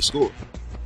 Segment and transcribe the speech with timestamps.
[0.00, 0.32] The Score.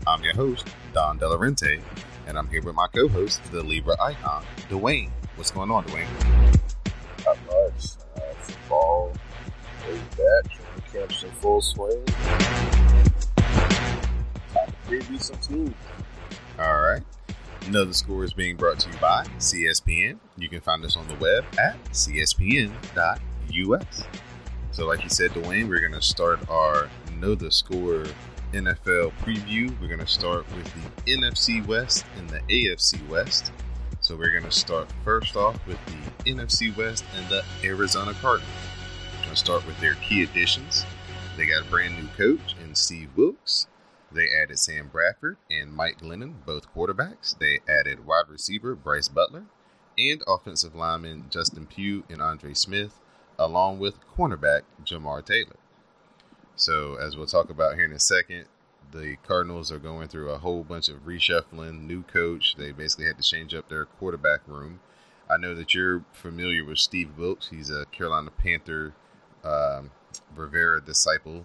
[0.09, 1.81] I'm your host, Don Delarente,
[2.27, 5.11] and I'm here with my co host, the Libra icon, Dwayne.
[5.37, 6.09] What's going on, Dwayne?
[7.25, 7.91] Not much.
[8.17, 9.13] Uh, football
[9.89, 10.51] is back.
[10.51, 12.05] Training camp's in full swing.
[12.07, 13.05] Time
[14.67, 15.77] to preview some teams.
[16.59, 17.03] All right.
[17.69, 20.19] Another Score is being brought to you by CSPN.
[20.39, 22.75] You can find us on the web at cspn.us.
[24.73, 26.91] So, like you said, Dwayne, we're going to start our
[27.21, 28.07] Know the Score
[28.55, 29.79] NFL preview.
[29.81, 30.73] We're going to start with
[31.05, 33.53] the NFC West and the AFC West.
[34.01, 38.51] So, we're going to start first off with the NFC West and the Arizona Cardinals.
[39.13, 40.85] We're going to start with their key additions.
[41.37, 43.67] They got a brand new coach in Steve Wilks.
[44.13, 47.37] They added Sam Bradford and Mike Glennon, both quarterbacks.
[47.37, 49.47] They added wide receiver Brice Butler
[49.99, 53.01] and offensive lineman Justin Pugh and Andre Smith,
[53.39, 55.57] along with cornerback Jamar Taylor.
[56.57, 58.47] So, as we'll talk about here in a second,
[58.93, 62.55] the Cardinals are going through a whole bunch of reshuffling, new coach.
[62.57, 64.79] They basically had to change up their quarterback room.
[65.29, 67.49] I know that you're familiar with Steve Wilks.
[67.49, 68.95] He's a Carolina Panther
[69.43, 69.91] um,
[70.37, 71.45] Rivera disciple.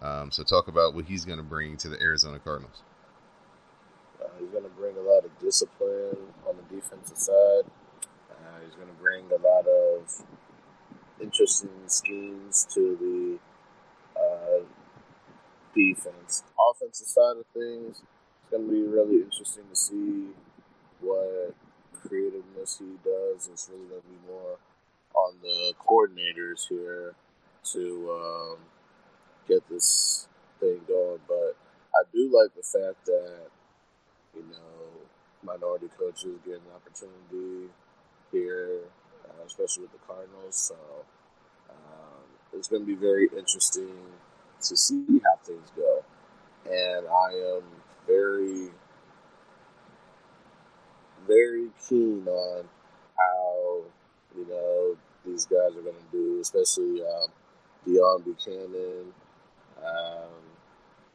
[0.00, 2.82] Um, so, talk about what he's going to bring to the Arizona Cardinals.
[4.22, 7.64] Uh, he's going to bring a lot of discipline on the defensive side.
[8.30, 10.24] Uh, he's going to bring a lot of
[11.20, 13.53] interesting schemes to the
[15.74, 16.44] defense.
[16.70, 18.02] Offensive side of things,
[18.42, 20.28] it's going to be really interesting to see
[21.00, 21.54] what
[22.06, 23.48] creativeness he does.
[23.50, 24.58] It's really going to be more
[25.14, 27.14] on the coordinators here
[27.72, 28.58] to um,
[29.48, 30.28] get this
[30.60, 31.20] thing going.
[31.26, 31.56] But
[31.94, 33.48] I do like the fact that,
[34.34, 35.04] you know,
[35.42, 37.70] minority coaches get an opportunity
[38.32, 38.80] here,
[39.28, 40.56] uh, especially with the Cardinals.
[40.56, 40.76] So
[41.70, 43.94] um, it's going to be very interesting
[44.68, 46.04] to see how things go.
[46.66, 47.62] And I am
[48.06, 48.70] very,
[51.26, 52.64] very keen on
[53.16, 53.82] how,
[54.36, 57.28] you know, these guys are going to do, especially um,
[57.86, 59.06] Deone Bucannon,
[59.78, 60.42] um,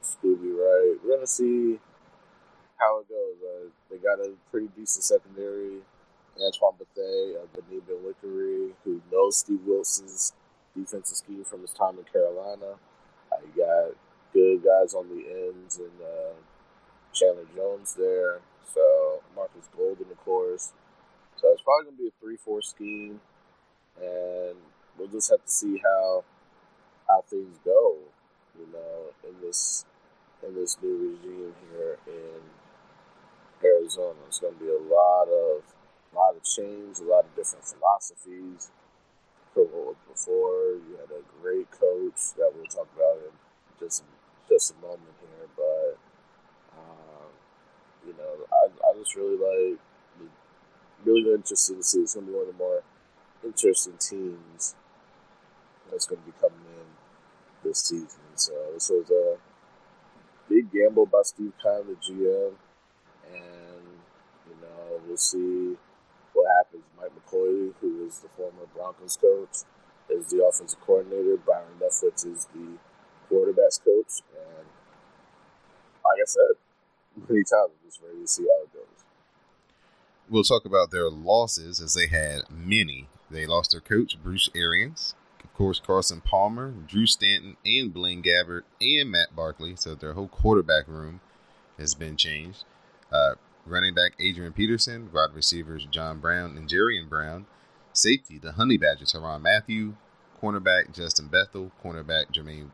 [0.03, 0.99] Scooby Wright.
[1.03, 1.79] We're going to see
[2.77, 3.35] how it goes.
[3.43, 5.81] Uh, they got a pretty decent secondary.
[6.41, 10.31] Antoine Bethea, uh, Benny Wickery, who knows Steve Wilson's
[10.75, 12.75] defensive scheme from his time in Carolina.
[14.59, 16.33] Guys on the ends and uh,
[17.13, 18.39] Chandler Jones there.
[18.73, 20.73] So Marcus Golden, of course.
[21.37, 23.21] So it's probably going to be a three-four scheme,
[24.01, 24.55] and
[24.97, 26.23] we'll just have to see how
[27.07, 27.97] how things go.
[28.59, 29.85] You know, in this
[30.45, 32.41] in this new regime here in
[33.63, 35.63] Arizona, it's going to be a lot of
[36.11, 38.71] a lot of change, a lot of different philosophies
[39.53, 40.75] from what was before.
[40.75, 43.31] You had a great coach that we'll talk about in
[43.79, 44.03] just
[44.59, 45.97] just a moment here, but
[46.75, 47.31] um,
[48.05, 49.79] you know, I, I just really like
[51.05, 51.99] really interested to see.
[51.99, 52.83] It's going to be one of the more
[53.41, 54.75] interesting teams
[55.89, 56.87] that's going to be coming in
[57.63, 58.19] this season.
[58.35, 59.37] So this was a
[60.49, 62.51] big gamble by Steve Keim, the GM,
[63.31, 63.87] and
[64.43, 65.77] you know we'll see
[66.33, 66.83] what happens.
[66.97, 69.63] Mike McCoy, who is the former Broncos coach,
[70.09, 71.37] is the offensive coordinator.
[71.47, 72.75] Byron Leftwich is the
[73.31, 74.65] quarterbacks coach, and
[76.05, 76.55] like I said,
[77.27, 79.03] many times I'm just ready to see how it goes.
[80.29, 83.07] We'll talk about their losses as they had many.
[83.31, 88.63] They lost their coach, Bruce Arians, of course, Carson Palmer, Drew Stanton, and Blaine Gabbert,
[88.81, 89.75] and Matt Barkley.
[89.75, 91.21] So their whole quarterback room
[91.77, 92.63] has been changed.
[93.11, 93.35] Uh,
[93.65, 97.45] running back Adrian Peterson, wide receivers John Brown and Jerry Brown,
[97.93, 99.95] safety the Honey Badger Tyrann Mathieu,
[100.41, 102.71] cornerback Justin Bethel, cornerback Jermaine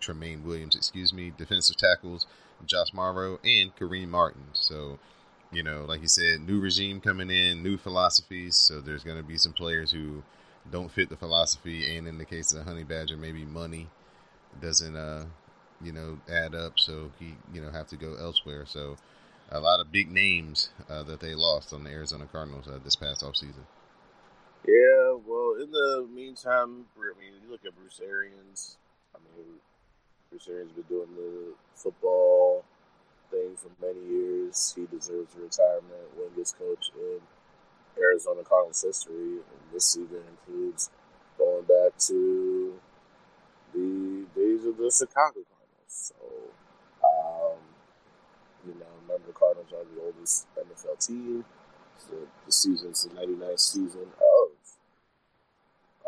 [0.00, 2.26] Tremaine Williams, excuse me, defensive tackles
[2.64, 4.44] Josh Mauro and Kareem Martin.
[4.52, 4.98] So,
[5.52, 8.56] you know, like you said, new regime coming in, new philosophies.
[8.56, 10.22] So there's going to be some players who
[10.70, 13.88] don't fit the philosophy, and in the case of the Honey Badger, maybe money
[14.60, 15.26] doesn't, uh,
[15.82, 16.78] you know, add up.
[16.78, 18.64] So he, you know, have to go elsewhere.
[18.66, 18.96] So
[19.50, 22.96] a lot of big names uh, that they lost on the Arizona Cardinals uh, this
[22.96, 23.64] past offseason.
[24.66, 28.78] Yeah, well, in the meantime, I mean, you look at Bruce Arians.
[29.14, 29.60] I mean,
[30.48, 32.64] Arians been doing the football
[33.30, 34.74] thing for many years.
[34.76, 36.10] He deserves retirement.
[36.14, 37.20] when Youngest coach in
[38.02, 40.90] Arizona Cardinals history, and this season includes
[41.38, 42.74] going back to
[43.72, 45.88] the days of the Chicago Cardinals.
[45.88, 46.14] So,
[47.04, 47.58] um,
[48.66, 51.44] you know, remember the Cardinals are the oldest NFL team.
[51.98, 52.14] So
[52.44, 54.50] the season's the 99th season of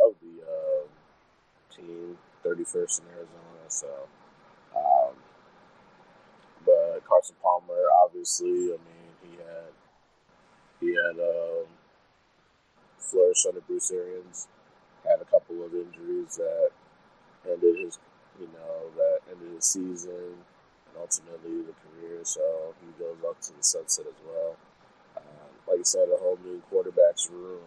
[0.00, 0.86] of the uh,
[1.74, 3.57] team, 31st in Arizona.
[3.68, 3.88] So,
[4.76, 5.14] um,
[6.64, 9.72] but Carson Palmer, obviously, I mean, he had
[10.80, 11.66] he had um,
[12.98, 14.48] flourished under Bruce Arians,
[15.04, 16.70] had a couple of injuries that
[17.50, 17.98] ended his,
[18.40, 20.12] you know, that ended his season
[20.88, 22.20] and ultimately the career.
[22.24, 24.56] So he goes up to the sunset as well.
[25.16, 27.64] Um, like I said, a whole new quarterback's room,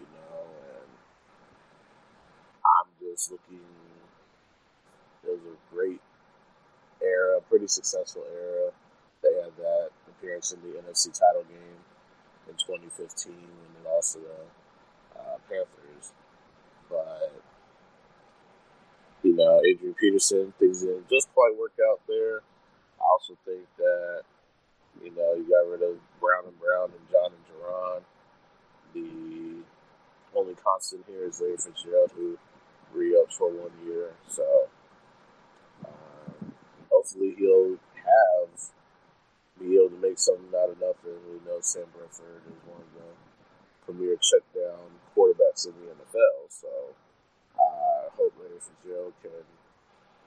[0.00, 0.42] you know,
[0.76, 0.88] and
[2.64, 3.95] I'm just looking.
[5.46, 6.00] A great
[7.02, 8.70] era, pretty successful era.
[9.22, 11.80] They had that appearance in the NFC title game
[12.48, 16.12] in 2015 when they lost to the uh, Panthers.
[16.88, 17.32] But,
[19.22, 22.40] you know, Adrian Peterson, things didn't just quite work out there.
[23.00, 24.22] I also think that,
[25.02, 28.02] you know, you got rid of Brown and Brown and John and Jaron.
[28.94, 32.38] The only constant here is Larry Fitzgerald, who
[32.94, 34.10] re-ups for one year.
[34.28, 34.68] So,
[37.06, 38.50] hopefully he'll have
[39.60, 41.16] be able to make something out of nothing.
[41.30, 43.08] We know Sam Bradford is one of the
[43.86, 46.50] premier check down quarterbacks in the NFL.
[46.50, 46.68] So
[47.56, 49.46] I hope Larry Fitzgerald can,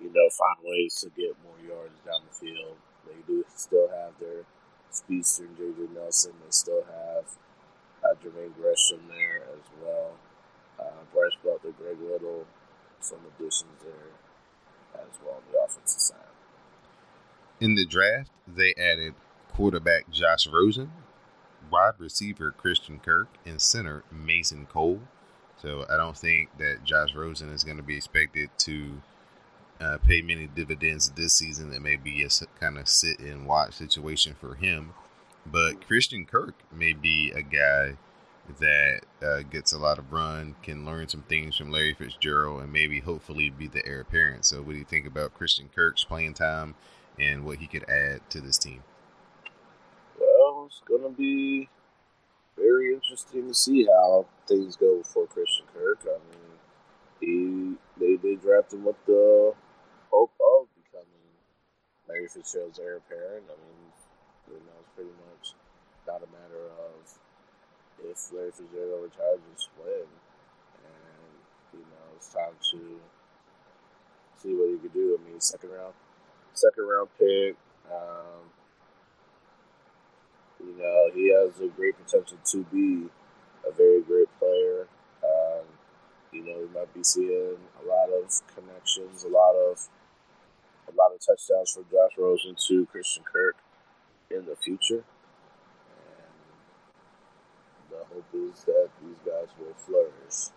[0.02, 2.78] you know, find ways to get more yards down the field.
[3.06, 4.46] They do still have their
[4.90, 5.94] speedster J.J.
[5.94, 6.34] Nelson.
[6.42, 7.26] They still have
[8.02, 10.18] uh, Jermaine Gresham there as well.
[10.80, 12.48] Uh, Brice Butler, Greg Little,
[13.00, 14.16] some additions there
[14.96, 16.39] as well on the offensive side.
[17.62, 19.16] In the draft, they added
[19.50, 20.92] quarterback Josh Rosen,
[21.70, 25.02] wide receiver Christian Kirk, and center Mason Cole.
[25.62, 29.02] So I don't think that Josh Rosen is going to be expected to
[29.82, 31.72] uh, pay many dividends this season.
[31.72, 32.30] That may be a
[32.62, 34.94] kind of sit and watch situation for him.
[35.46, 37.98] But Christian Kirk may be a guy
[38.60, 42.72] that uh, gets a lot of run, can learn some things from Larry Fitzgerald, and
[42.72, 44.46] maybe hopefully be the heir apparent.
[44.46, 46.76] So, what do you think about Christian Kirk's playing time
[47.20, 48.84] and what he could add to this team?
[50.20, 51.70] Well, it's going to be
[52.58, 56.00] very interesting to see how things go for Christian Kirk.
[56.06, 56.50] I mean,
[57.20, 59.54] he they did draft him with the
[60.12, 61.36] hope of becoming
[62.08, 63.46] Larry Fitzgerald's heir apparent.
[63.48, 63.92] I mean,
[64.48, 65.54] you know, it's pretty much
[66.08, 67.20] not a matter of
[68.04, 70.08] if Larry Fitzgerald retires, just when.
[70.84, 71.32] And,
[71.74, 73.00] you know, it's time to
[74.42, 75.20] see what he could do.
[75.20, 75.94] I mean, second round
[76.54, 77.56] second round pick.
[77.92, 78.50] Um,
[80.60, 83.10] you know, he has a great potential to be
[83.68, 84.88] a very great player.
[85.24, 85.66] Um,
[86.32, 89.88] you know, we might be seeing a lot of connections, a lot of
[90.88, 93.56] a lot of touchdowns from Josh Rosen to Christian Kirk
[94.32, 95.04] in the future.
[95.96, 96.34] And
[97.92, 100.50] the hope is that these guys will flourish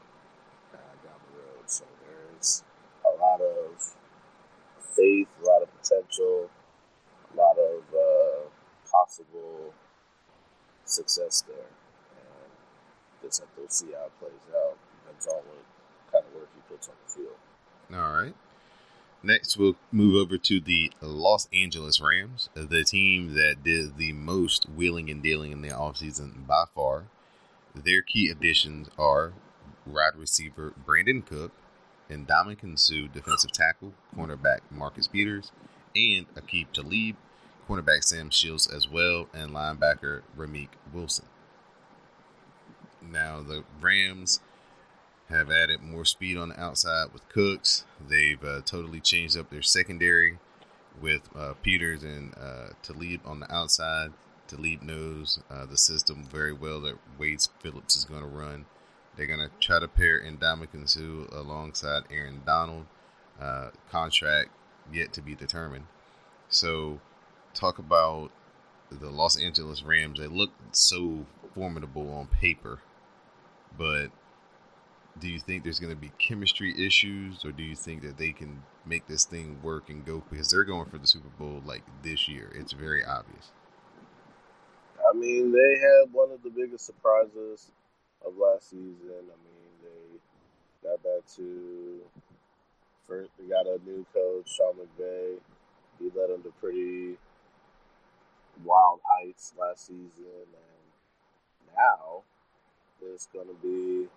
[0.73, 1.67] uh, down the road.
[1.67, 2.65] So there's
[3.05, 3.95] a lot of
[4.97, 6.51] faith, a lot of potential,
[7.33, 8.49] a lot of uh,
[8.91, 9.75] possible
[10.85, 11.57] success there.
[11.57, 12.53] And
[13.23, 14.77] just have to see how it plays out.
[15.05, 17.37] Depends on what kind of work he puts on the field.
[17.95, 18.35] All right.
[19.25, 24.69] Next, we'll move over to the Los Angeles Rams, the team that did the most
[24.69, 27.05] wheeling and dealing in the offseason by far.
[27.73, 29.33] Their key additions are
[29.87, 31.53] wide receiver Brandin Cook,
[32.13, 35.53] Ndamukong Suh, defensive tackle, cornerback Marcus Peters,
[35.95, 37.17] and Aqib Talib,
[37.69, 41.27] cornerback Sam Shields as well, and linebacker Ramik Wilson.
[43.01, 44.41] Now, the Rams
[45.29, 47.85] have added more speed on the outside with Cooks.
[48.01, 50.39] They've uh, totally changed up their secondary
[51.01, 54.13] with uh, Peters and uh, Talib on the outside.
[54.47, 58.67] Talib knows uh, the system very well that Wade Phillips is going to run.
[59.17, 62.87] They're going to try to pair Ndamukong Suh alongside Aaron Donald.
[63.41, 64.51] Uh, contract
[64.93, 65.87] yet to be determined.
[66.49, 67.01] So,
[67.55, 68.31] talk about
[68.91, 70.21] the Los Angeles Rams.
[70.21, 72.81] They look so formidable on paper,
[73.77, 74.09] but
[75.19, 78.33] do you think there's going to be chemistry issues, or do you think that they
[78.33, 80.23] can make this thing work and go?
[80.31, 82.51] Because they're going for the Super Bowl like this year.
[82.55, 83.51] It's very obvious.
[85.11, 87.71] I mean, they had one of the biggest surprises
[88.27, 88.95] of last season.
[89.11, 92.01] I mean, they got back to
[93.07, 93.31] first.
[93.39, 95.39] They got a new coach, Sean McVay.
[95.99, 97.17] He led them to pretty
[98.65, 102.23] wild heights last season, and now
[103.03, 104.09] it's going to be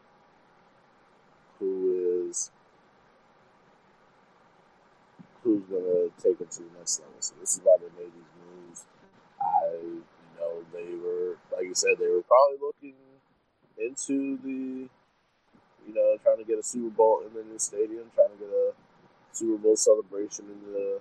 [1.60, 2.52] who is
[5.44, 7.14] who's going to take it to the next level.
[7.20, 8.86] So this is why they made these moves.
[9.40, 10.04] I, you
[10.40, 12.96] know, they were like you said, they were probably looking
[13.78, 14.90] into the,
[15.88, 18.50] you know, trying to get a Super Bowl in the new stadium, trying to get
[18.50, 18.72] a
[19.32, 21.00] Super Bowl celebration in the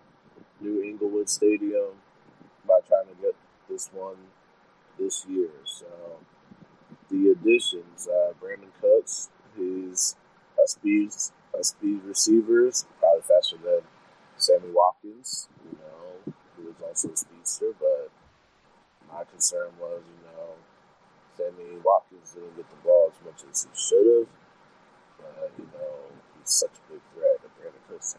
[0.61, 1.93] new Inglewood Stadium
[2.67, 3.35] by trying to get
[3.69, 4.17] this one
[4.99, 5.51] this year.
[5.65, 5.87] So
[7.11, 10.17] the additions, uh, Brandin Cooks, he's
[10.63, 11.11] a speed,
[11.59, 13.83] a speed receivers, probably faster than
[14.37, 17.73] Sammy Watkins, you know, who was also a speedster.
[17.79, 18.11] But
[19.13, 20.55] my concern was, you know,
[21.37, 24.29] Sammy Watkins didn't get the ball as much as he should have.
[25.19, 28.17] But, you know, he's such a big threat that Brandin Cooks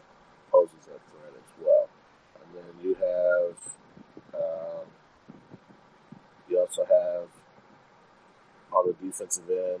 [0.50, 1.88] poses that threat as well.
[2.40, 3.56] And then you have,
[4.34, 4.86] um,
[6.48, 7.28] you also have
[8.72, 9.80] on the defensive end,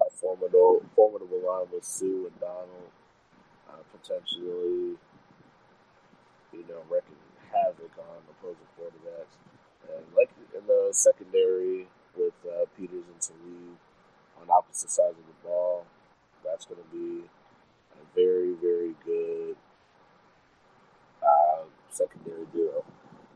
[0.00, 2.90] a formidable, formidable line with Suh and Donald,
[3.70, 4.98] uh, potentially,
[6.52, 7.14] you know, wrecking
[7.52, 9.38] havoc on opposing quarterbacks.
[9.86, 13.76] And like in the secondary with uh, Peters and Talib
[14.40, 15.86] on opposite sides of the ball,
[16.44, 17.24] that's going to be
[17.94, 19.56] a very, very good
[21.22, 22.84] uh, secondary duo.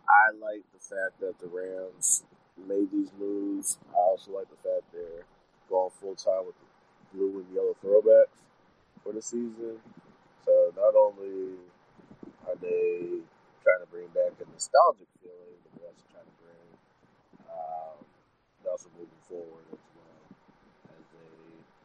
[0.08, 2.24] I like the fact that the Rams
[2.66, 3.78] made these moves.
[3.92, 5.24] I also like the fact they're
[5.68, 8.40] going full time with the blue and yellow throwbacks
[9.02, 9.78] for the season.
[10.44, 11.56] So not only
[12.48, 13.20] are they
[13.62, 16.68] trying to bring back a nostalgic feeling, but they're also trying to bring,
[17.52, 17.97] um,
[18.78, 20.22] also moving forward as well
[20.94, 21.26] as they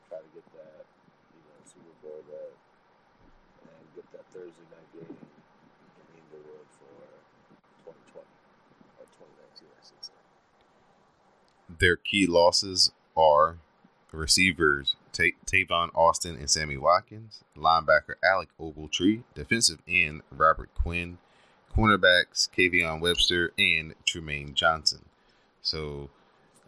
[0.07, 0.85] try to get that,
[1.33, 2.53] you know, Super Bowl that
[3.65, 8.29] and get that Thursday night game in Inglewood for 2020
[9.01, 10.13] or 2019, I should say.
[11.79, 13.57] Their key losses are
[14.12, 21.17] receivers Ta- Tavon Austin and Sammy Watkins, linebacker Alec Ogletree, defensive end Robert Quinn,
[21.75, 25.05] cornerbacks Kayvon Webster and Trumaine Johnson.
[25.63, 26.09] So,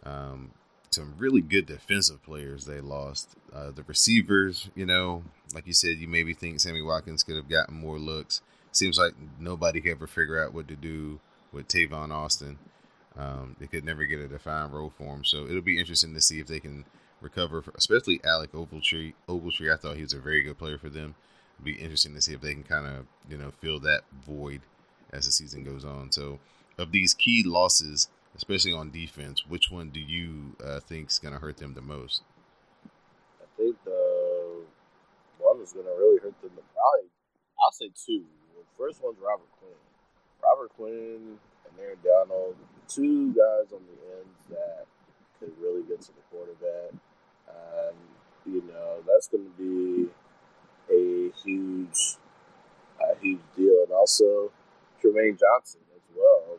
[0.06, 0.52] um,
[0.90, 3.34] some really good defensive players they lost.
[3.52, 7.48] Uh, the receivers, you know, like you said, you maybe think Sammy Watkins could have
[7.48, 8.40] gotten more looks.
[8.72, 11.20] Seems like nobody could ever figure out what to do
[11.52, 12.58] with Tavon Austin.
[13.16, 15.24] Um, they could never get a defined role for him.
[15.24, 16.84] So it'll be interesting to see if they can
[17.20, 19.14] recover, for, especially Alec Ogletree.
[19.28, 21.14] Ogletree, I thought he was a very good player for them.
[21.56, 24.60] It'll be interesting to see if they can kind of, you know, fill that void
[25.12, 26.12] as the season goes on.
[26.12, 26.38] So,
[26.78, 31.34] of these key losses, especially on defense, which one do you uh, think is going
[31.34, 32.22] to hurt them the most?
[33.40, 34.62] I think the
[35.38, 37.08] one that's going to really hurt them, probably,
[37.64, 38.24] I'll say two.
[38.54, 39.72] The first one's Robert Quinn.
[40.42, 42.56] Robert Quinn and Aaron Donald,
[42.88, 44.86] two guys on the ends that
[45.40, 46.92] could really get to the quarterback.
[47.48, 47.96] And,
[48.44, 50.08] you know, that's going to be
[50.92, 52.16] a huge,
[53.00, 53.84] a huge deal.
[53.84, 54.52] And also,
[55.02, 56.58] Trumaine Johnson as well.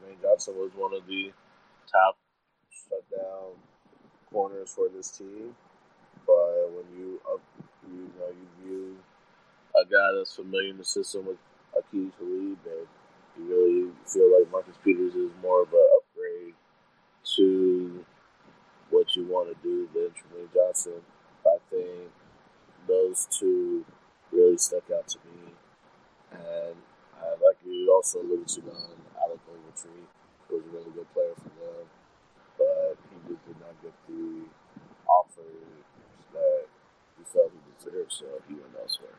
[0.00, 1.32] I mean, Trumaine Johnson was one of the
[1.90, 2.16] top
[2.70, 3.58] shutdown
[4.32, 5.54] corners for this team.
[6.26, 7.40] But when you up,
[7.88, 8.96] you know, you view
[9.74, 11.38] a guy that's familiar in the system with
[11.76, 12.86] Aqib Talib, and
[13.38, 16.54] you really feel like Marcus Peters is more of an upgrade
[17.36, 18.04] to
[18.90, 21.00] what you want to do than Trumaine Johnson.
[21.46, 22.10] I think
[22.86, 23.84] those two
[24.30, 25.52] really stuck out to me.
[26.32, 26.76] And
[27.20, 28.60] uh, like you also alluded to
[29.24, 30.06] Alec Ogletree,
[30.48, 31.86] who was a really good player for them,
[32.58, 34.44] but he just did not get the
[35.08, 35.84] offers
[36.32, 36.66] that
[37.18, 39.18] he felt he deserved, so he went elsewhere.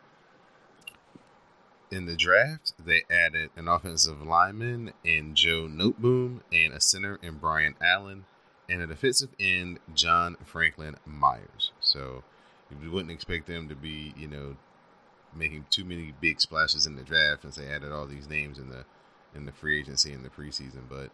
[1.91, 7.37] In the draft, they added an offensive lineman in Joe Noteboom and a center in
[7.37, 8.25] Brian Allen
[8.67, 11.71] and a defensive end, John Franklin Myers.
[11.79, 12.23] So
[12.81, 14.55] you wouldn't expect them to be, you know,
[15.35, 18.69] making too many big splashes in the draft since they added all these names in
[18.69, 18.85] the
[19.35, 20.81] in the free agency in the preseason.
[20.89, 21.09] But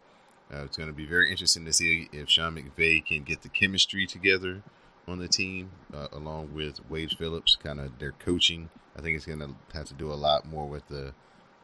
[0.53, 3.49] uh, it's going to be very interesting to see if Sean McVay can get the
[3.49, 4.63] chemistry together
[5.07, 8.69] on the team, uh, along with Wade Phillips, kind of their coaching.
[8.97, 11.13] I think it's going to have to do a lot more with the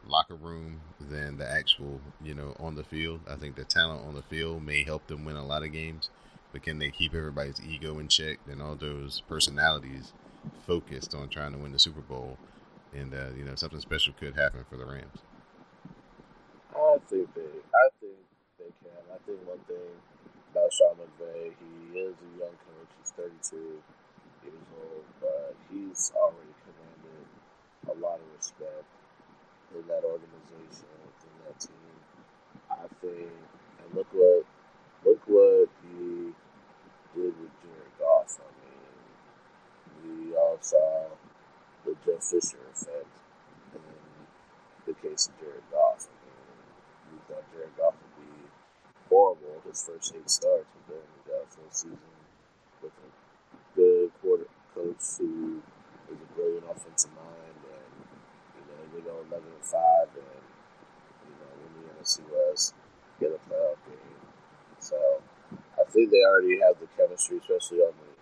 [0.07, 3.21] locker room than the actual, you know, on the field.
[3.27, 6.09] I think the talent on the field may help them win a lot of games,
[6.51, 10.13] but can they keep everybody's ego in check and all those personalities
[10.65, 12.37] focused on trying to win the Super Bowl?
[12.93, 15.19] And uh, you know, something special could happen for the Rams.
[16.95, 17.43] I think they,
[17.75, 18.15] I think
[18.55, 19.03] they can.
[19.11, 19.99] I think one thing
[20.51, 22.87] about Sean McVay, he is a young coach.
[23.03, 23.83] He's 32
[24.47, 27.27] years old, but he's already commanded
[27.91, 28.87] a lot of respect
[29.75, 31.95] in that organization, within that team.
[32.71, 33.27] I thing,
[33.83, 34.45] and look what
[35.05, 36.31] look what he
[37.13, 38.39] did with Jared Goff.
[38.39, 38.47] I
[40.07, 41.07] mean, we all saw
[41.85, 43.11] the Jeff Fisher effect
[43.75, 43.81] in
[44.87, 46.07] the case of Jared Goff.
[47.27, 48.49] Thought Jared Goff would be
[49.09, 52.15] horrible his first eight starts, but then he got a full season
[52.81, 53.09] with a
[53.75, 55.61] good quarter coach who
[56.11, 57.91] is a brilliant offensive mind, and
[58.55, 60.43] you know they go eleven and five, and
[61.25, 62.73] you know win the NFC West,
[63.19, 64.21] get a playoff game.
[64.79, 64.97] So
[65.51, 68.13] I think they already have the chemistry, especially on the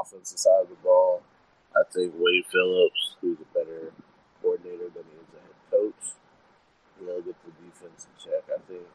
[0.00, 1.22] offensive side of the ball.
[1.74, 3.92] I think Wade Phillips, who's a better
[4.40, 6.04] coordinator than he is a head coach,
[7.12, 8.44] know, get the defense in check.
[8.48, 8.88] I think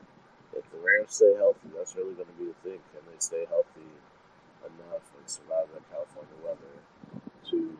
[0.58, 2.82] if the Rams stay healthy, that's really going to be the thing.
[2.94, 3.86] Can they stay healthy
[4.66, 6.74] enough and survive that California weather
[7.54, 7.78] to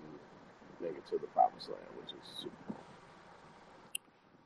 [0.82, 2.80] make it to the promised land, which is Super?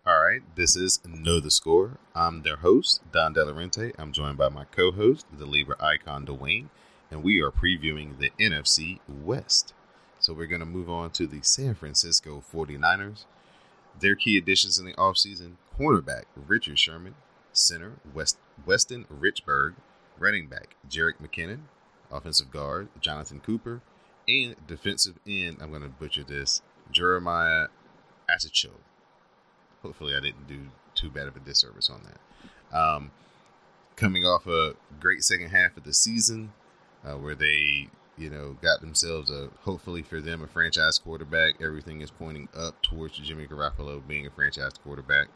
[0.05, 1.97] All right, this is Know the Score.
[2.15, 3.93] I'm their host, Don Delarente.
[3.99, 6.69] I'm joined by my co host, the Libra icon, Dwayne,
[7.11, 9.73] and we are previewing the NFC West.
[10.19, 13.25] So we're going to move on to the San Francisco 49ers.
[14.01, 17.15] Their key additions in the offseason cornerback Richard Sherman,
[17.53, 19.75] center West, Weston Richburg,
[20.17, 21.61] running back Jerick McKinnon,
[22.11, 23.81] offensive guard Jonathan Cooper,
[24.27, 27.67] and defensive end, I'm going to butcher this, Jeremiah
[28.29, 28.71] Attacho.
[29.83, 32.77] Hopefully, I didn't do too bad of a disservice on that.
[32.77, 33.11] Um,
[33.95, 36.53] coming off a great second half of the season,
[37.03, 41.61] uh, where they you know, got themselves a hopefully for them a franchise quarterback.
[41.61, 45.27] Everything is pointing up towards Jimmy Garoppolo being a franchise quarterback.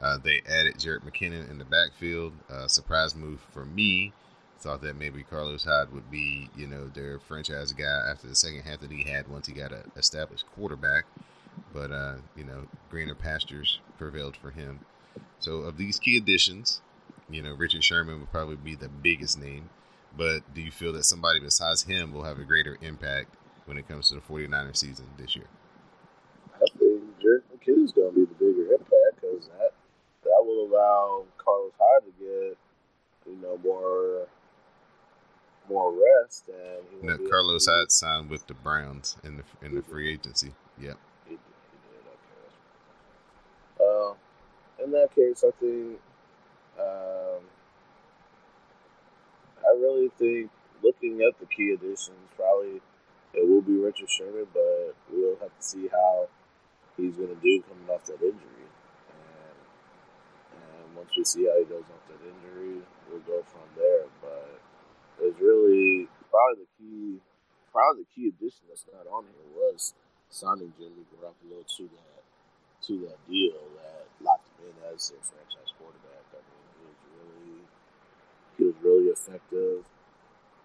[0.00, 2.32] Uh, they added Jerick McKinnon in the backfield.
[2.50, 4.12] Uh, surprise move for me.
[4.58, 8.62] Thought that maybe Carlos Hyde would be, you know, their franchise guy after the second
[8.62, 11.04] half that he had once he got an established quarterback.
[11.72, 14.80] But, uh, you know, greener pastures prevailed for him.
[15.38, 16.80] So, of these key additions,
[17.28, 19.68] you know, Richard Sherman would probably be the biggest name.
[20.16, 23.88] But do you feel that somebody besides him will have a greater impact when it
[23.88, 25.46] comes to the 49er season this year?
[26.54, 29.72] I think Jerick McKinnon's going to be the bigger impact because that,
[30.24, 32.58] that will allow Carlos Hyde to get,
[33.26, 34.26] you know, more
[35.70, 36.48] more rest.
[36.48, 40.52] And no, Carlos Hyde signed with the Browns in the in the free agency.
[40.78, 40.98] Yep.
[41.24, 42.04] He did, he did.
[43.80, 44.10] Okay.
[44.10, 45.98] Uh, in that case, I think
[46.78, 47.42] um,
[49.66, 50.50] I really think
[50.82, 52.82] looking at the key additions, probably
[53.34, 56.28] it will be Richard Sherman, but we'll have to see how
[56.96, 58.68] he's going to do coming off that injury.
[59.08, 59.56] And,
[60.52, 64.04] and once we see how he does off that injury, we'll go from there.
[64.20, 64.60] But
[65.24, 67.20] it's really probably the key,
[67.72, 69.94] probably the key addition that's not on here was
[70.28, 72.22] signing Jimmy Garoppolo to that
[72.88, 76.26] to that deal that locked him in as their franchise quarterback.
[76.34, 77.62] I mean, he was really
[78.56, 79.84] he was really effective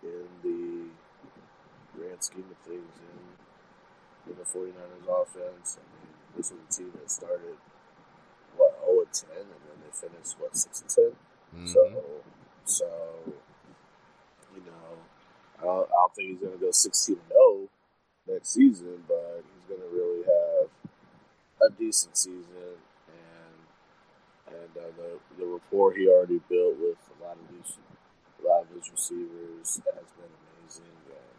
[0.03, 0.89] in the
[1.97, 5.77] grand scheme of things in, in the 49ers offense.
[5.79, 7.57] I mean, this was a team that started,
[8.55, 11.03] what, 0 and 10, and then they finished, what, 6 and 10?
[11.55, 11.67] Mm-hmm.
[11.67, 12.01] So,
[12.65, 12.87] so,
[14.55, 14.97] you know,
[15.59, 17.69] I don't, I don't think he's going to go 16 and 0
[18.27, 20.69] next season, but he's going to really have
[21.61, 22.77] a decent season
[24.47, 27.77] and uh, the the rapport he already built with a lot of these
[28.43, 30.31] a lot of his receivers has been
[30.61, 30.93] amazing.
[31.09, 31.37] And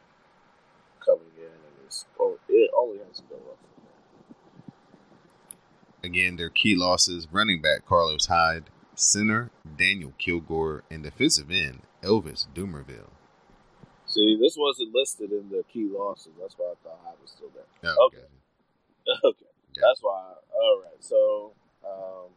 [1.05, 3.59] coming in and it's oh, it only has to go up.
[6.03, 12.47] Again, their key losses: running back Carlos Hyde, center Daniel Kilgore, and defensive end Elvis
[12.55, 13.11] Dumervil.
[14.07, 16.33] See, this wasn't listed in the key losses.
[16.41, 17.93] That's why I thought Hyde was still there.
[17.93, 18.19] Oh, okay.
[18.19, 19.21] Okay.
[19.25, 19.47] okay.
[19.75, 20.33] That's why.
[20.55, 20.97] All right.
[21.01, 21.53] So,
[21.85, 22.31] um,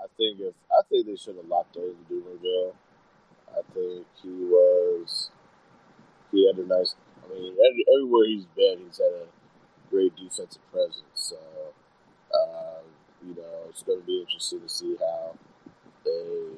[0.00, 2.74] I think if I think they should have locked those in Dumervil.
[3.50, 5.30] I think he was
[6.32, 6.94] he had a nice.
[7.24, 7.56] I mean,
[7.94, 9.26] everywhere he's been, he's had a
[9.90, 11.04] great defensive presence.
[11.14, 11.36] So,
[12.34, 12.82] uh,
[13.26, 15.34] you know, it's going to be interesting to see how
[16.04, 16.50] they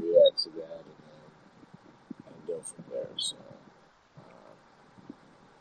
[0.00, 1.30] react to that and then
[2.26, 3.08] and go from there.
[3.16, 3.36] So,
[4.18, 4.54] uh,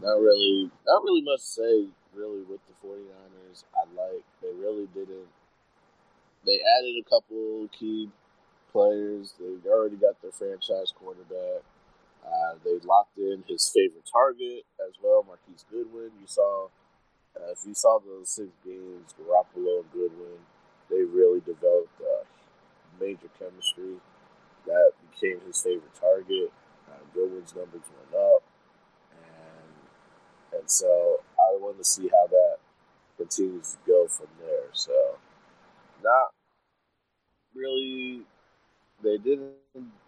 [0.02, 3.64] not really, not really much to say really with the 49ers.
[3.76, 5.28] I like they really didn't
[6.46, 8.10] they added a couple key
[8.72, 9.34] players.
[9.40, 11.64] They already got their franchise quarterback.
[12.26, 16.12] Uh, they locked in his favorite target as well, Marquise Goodwin.
[16.22, 16.66] You saw,
[17.36, 20.40] uh, if you saw those six games, Garoppolo and Goodwin,
[20.90, 22.26] they really developed a
[23.04, 23.98] major chemistry.
[24.66, 26.52] That became his favorite target.
[26.90, 28.44] Uh, Goodwin's numbers went up,
[29.12, 30.12] and
[30.60, 32.58] and so I want to see how that
[33.18, 34.70] continues to go from there.
[34.74, 35.18] So
[37.56, 38.22] really
[39.04, 39.54] they didn't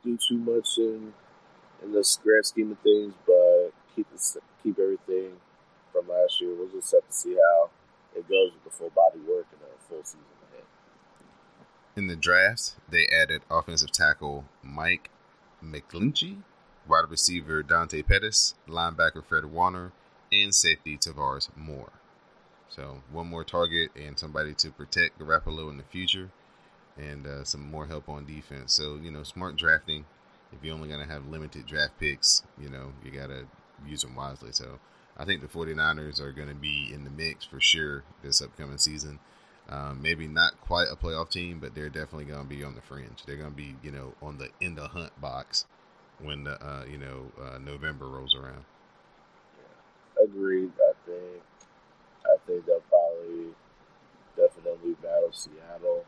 [0.04, 1.14] do too much in
[1.84, 4.08] in the grand scheme of things, but keep
[4.64, 5.32] keep everything
[5.92, 6.56] from last year.
[6.56, 7.70] We'll just have to see how
[8.16, 10.66] it goes with the full body work and a full season ahead.
[11.96, 15.10] In the draft, they added offensive tackle Mike
[15.64, 16.38] McGlinchey,
[16.88, 19.92] wide receiver Dante Pettis, linebacker Fred Warner,
[20.32, 21.92] and safety Tavares Moore.
[22.70, 26.32] So one more target and somebody to protect Garoppolo in the future,
[26.98, 28.74] and uh, some more help on defense.
[28.74, 30.06] So you know, smart drafting.
[30.52, 33.46] If you're only going to have limited draft picks, you know you got to
[33.86, 34.52] use them wisely.
[34.52, 34.80] So
[35.18, 38.78] I think the 49ers are going to be in the mix for sure this upcoming
[38.78, 39.20] season.
[39.68, 42.82] Um, maybe not quite a playoff team, but they're definitely going to be on the
[42.82, 43.24] fringe.
[43.26, 45.66] They're going to be, you know, on the in the hunt box
[46.22, 48.64] when the, uh, you know, uh, November rolls around.
[49.58, 50.24] Yeah.
[50.26, 50.72] Agreed.
[50.78, 51.42] I think,
[52.26, 53.48] I think they'll probably
[54.38, 56.06] definitely battle Seattle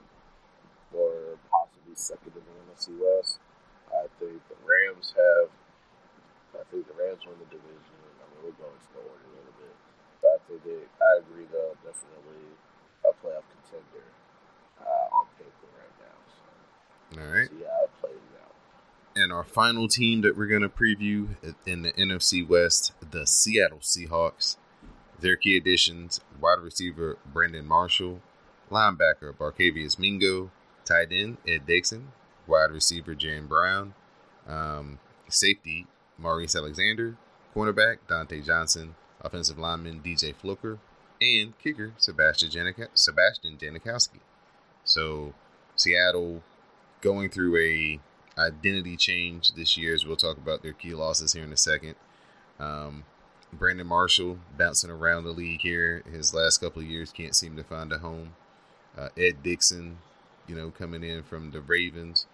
[0.93, 3.39] or possibly second in the NFC West.
[3.89, 5.49] I think the Rams have.
[6.55, 7.97] I think the Rams win the division
[8.47, 9.75] we'll go into the order a little bit.
[10.21, 12.47] But I think they, I agree though, definitely
[13.03, 14.07] a playoff contender
[14.81, 16.17] uh, on paper right now.
[16.31, 17.49] So, All right.
[17.49, 18.55] See how it plays out.
[19.15, 23.79] And our final team that we're going to preview in the NFC West, the Seattle
[23.79, 24.57] Seahawks.
[25.19, 28.21] Their key additions: wide receiver Brandon Marshall,
[28.69, 30.51] linebacker Barkevious Mingo,
[30.87, 32.11] tight end Ed Dickson,
[32.47, 33.93] wide receiver Jan Brown,
[34.47, 35.85] um, safety
[36.17, 37.17] Maurice Alexander,
[37.55, 40.79] cornerback Dontae Johnson, offensive lineman DJ Fluker,
[41.21, 44.19] and kicker Sebastian Janik- Sebastian Janikowski.
[44.83, 45.33] So
[45.75, 46.43] Seattle
[47.01, 47.99] going through a
[48.39, 51.95] identity change this year, as we'll talk about their key losses here in a second.
[52.59, 53.03] Um,
[53.51, 56.03] Brandon Marshall bouncing around the league here.
[56.11, 58.35] His last couple of years can't seem to find a home.
[58.97, 59.97] Uh, Ed Dickson,
[60.47, 62.25] you know, coming in from the Ravens.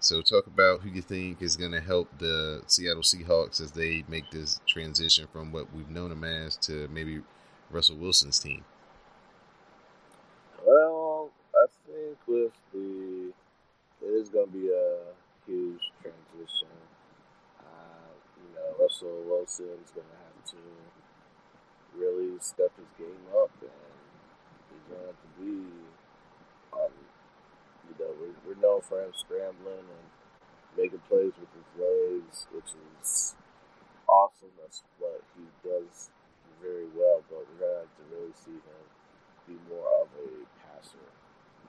[0.00, 4.04] So talk about who you think is going to help the Seattle Seahawks as they
[4.06, 7.22] make this transition from what we've known them as to maybe
[7.70, 8.64] Russell Wilson's team.
[10.64, 13.32] Well, I think with the
[14.02, 15.14] it is going to be a
[15.46, 16.68] huge transition.
[17.58, 20.60] Uh, you know, Russell Wilson is going to have to
[21.96, 23.70] really step his game up, and
[24.68, 25.64] he's going to have to be
[26.72, 26.90] on
[27.98, 30.06] you know, we're, we're known for him scrambling and
[30.76, 33.34] making plays with his legs, which is
[34.08, 34.50] awesome.
[34.60, 36.10] That's what he does
[36.62, 37.22] very well.
[37.30, 38.84] But we're gonna have to really see him
[39.46, 40.28] be more of a
[40.64, 41.08] passer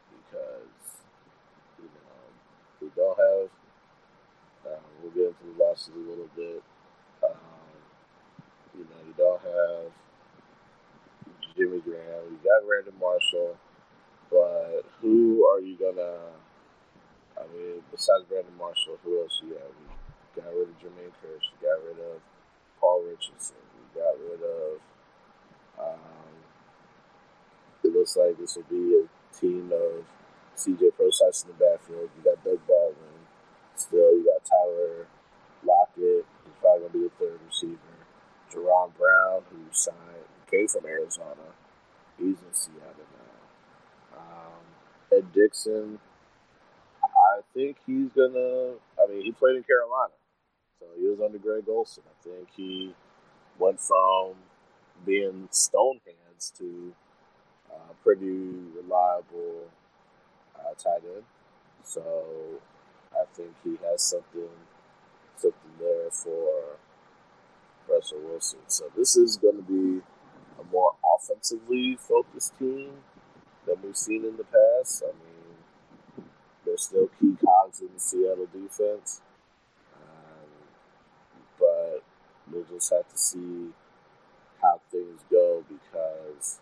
[0.10, 1.04] because
[1.78, 2.22] you know
[2.82, 3.50] we don't have.
[4.66, 6.64] Um, we'll get into the losses a little bit.
[7.22, 7.78] Um,
[8.74, 9.94] you know, you don't have
[11.56, 12.34] Jimmy Graham.
[12.34, 13.58] You got Brandon Marshall.
[14.30, 16.34] But who are you gonna?
[17.38, 19.74] I mean, besides Brandon Marshall, who else you have?
[20.36, 21.48] We got rid of Jermaine Kearse.
[21.52, 22.22] We got rid of
[22.80, 23.58] Paul Richardson.
[23.76, 24.80] We got rid of.
[25.78, 26.34] Um,
[27.84, 30.06] it looks like this will be a team of
[30.56, 32.10] CJ Prosise in the backfield.
[32.18, 33.28] You got Doug Baldwin.
[33.76, 35.08] Still, you got Tyler
[35.64, 36.26] Lockett.
[36.46, 37.78] He's probably gonna be a third receiver.
[38.52, 41.52] Jaron Brown, who signed, came from Arizona.
[42.18, 43.25] He's in Seattle um,
[45.16, 46.00] Ed Dickson,
[47.04, 48.76] I think he's gonna.
[49.02, 50.14] I mean, he played in Carolina,
[50.80, 52.04] so he was under Greg Olsen.
[52.08, 52.94] I think he
[53.60, 54.34] went from
[55.06, 56.94] being stone hands to
[57.72, 58.26] uh, pretty
[58.76, 59.70] reliable
[60.56, 61.24] uh, tight end.
[61.84, 62.02] So
[63.14, 64.50] I think he has something
[65.38, 66.78] something there for
[67.90, 68.60] Russell Wilson.
[68.68, 70.02] So this is going to be
[70.60, 72.92] a more offensively focused team
[73.66, 75.04] than we've seen in the past.
[75.04, 76.26] I mean,
[76.66, 79.22] there's still key cogs in the Seattle defense,
[79.96, 80.50] um,
[81.60, 82.04] but
[82.52, 83.70] we'll just have to see
[84.62, 86.60] how things go because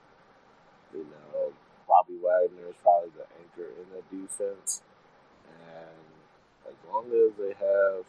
[0.93, 1.53] you know
[1.87, 4.81] Bobby Wagner is probably the anchor in the defense,
[5.47, 8.05] and as long as they have,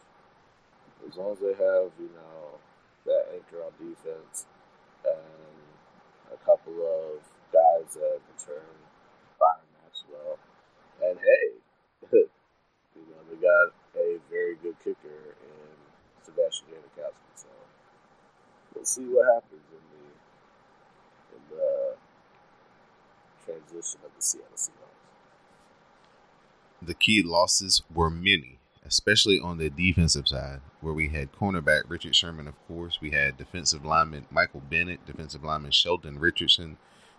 [1.09, 2.59] as long as they have, you know,
[3.07, 4.47] that anchor on defense
[5.05, 7.21] and a couple of
[7.53, 8.84] guys that return.
[11.03, 11.47] And hey,
[12.13, 12.29] you
[13.11, 15.75] know, they got a very good kicker in
[16.23, 17.35] Sebastian Janikowski.
[17.35, 17.49] So
[18.75, 20.07] we'll see what happens in the
[21.37, 21.97] in the
[23.45, 24.95] transition of the Seattle Seahawks.
[26.83, 32.15] The key losses were many, especially on the defensive side, where we had cornerback Richard
[32.15, 33.01] Sherman, of course.
[33.01, 36.77] We had defensive lineman Michael Bennett, defensive lineman Sheldon Richardson,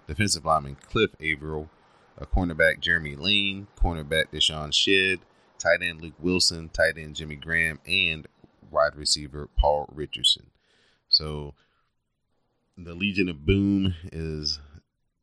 [0.08, 1.70] defensive lineman Cliff Avril,
[2.18, 5.20] a cornerback Jeremy Lane, cornerback DeShawn Shead,
[5.60, 8.28] tight end Luke Wilson, tight end Jimmy Graham, and
[8.70, 10.52] wide receiver Paul Richardson.
[11.10, 11.54] So
[12.78, 14.60] the Legion of Boom is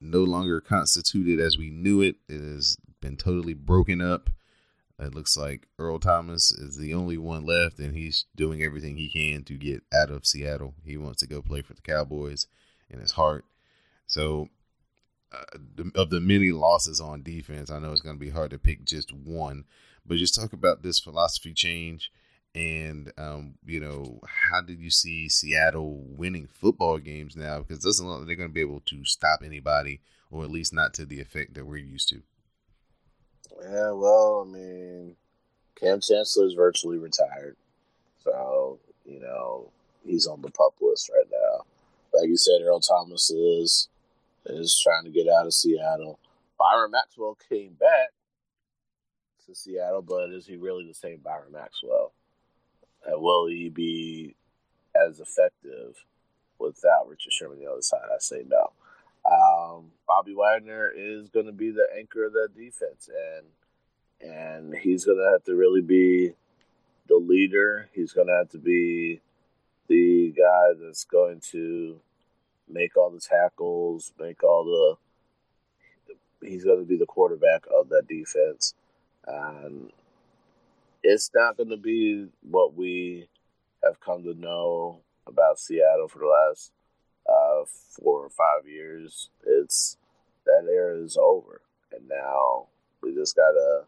[0.01, 2.17] no longer constituted as we knew it.
[2.29, 4.31] It has been totally broken up.
[4.99, 9.09] It looks like Earl Thomas is the only one left, and he's doing everything he
[9.09, 10.75] can to get out of Seattle.
[10.85, 12.47] He wants to go play for the Cowboys
[12.89, 13.45] in his heart.
[14.07, 14.49] So,
[15.95, 18.85] of the many losses on defense, I know it's going to be hard to pick
[18.85, 19.65] just one,
[20.07, 22.11] but just talk about this philosophy change
[22.55, 27.61] and um, you know how did you see Seattle winning football games now?
[27.61, 30.73] Because doesn't look like they're going to be able to stop anybody, or at least
[30.73, 32.23] not to the effect that we're used to.
[33.63, 35.17] Yeah, well, I mean,
[35.81, 37.57] Kam Chancellor is virtually retired,
[38.23, 39.71] so you know
[40.05, 41.65] he's on the pup list right now.
[42.13, 43.89] Like you said, Earl Thomas is
[44.47, 46.19] is trying to get out of Seattle.
[46.59, 48.11] Byron Maxwell came back
[49.47, 52.13] to Seattle, but is he really the same Byron Maxwell?
[53.05, 54.37] And will he be
[54.95, 55.97] as effective
[56.59, 58.09] without Richard Sherman on the other side?
[58.13, 58.73] I say no.
[59.25, 65.05] Um, Bobby Wagner is going to be the anchor of that defense, and and he's
[65.05, 66.33] going to have to really be
[67.09, 67.89] the leader.
[67.93, 69.21] He's going to have to be
[69.89, 72.01] the guy that's going to
[72.69, 76.47] make all the tackles, make all the.
[76.47, 78.75] He's going to be the quarterback of that defense,
[79.27, 79.93] and
[81.03, 83.29] it's not going to be what we
[83.85, 86.73] have come to know about Seattle for the last
[87.29, 89.31] uh, four or five years.
[89.47, 89.97] It's
[90.47, 91.61] that era is over,
[91.93, 92.67] and now
[93.03, 93.85] we just gotta.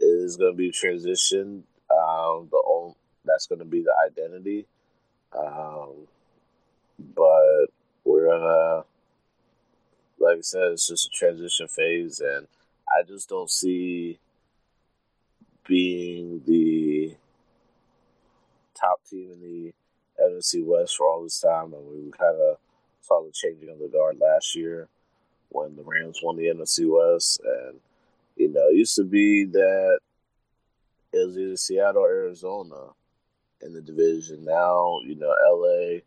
[0.00, 1.64] It is going to be transition.
[1.90, 4.66] Um, the old, that's going to be the identity,
[5.36, 6.06] um,
[7.16, 7.66] but
[8.08, 8.84] we're gonna.
[10.20, 12.48] Like I said, it's just a transition phase, and
[12.88, 14.18] I just don't see
[15.66, 17.14] being the
[18.74, 19.74] top team in the
[20.20, 22.56] NFC West for all this time, and we kind of
[23.00, 24.88] saw the changing of the guard last year
[25.50, 27.78] when the Rams won the NFC West, and
[28.36, 29.98] you know, it used to be that
[31.12, 32.92] it was either Seattle or Arizona
[33.62, 34.44] in the division.
[34.44, 36.00] Now, you know, LA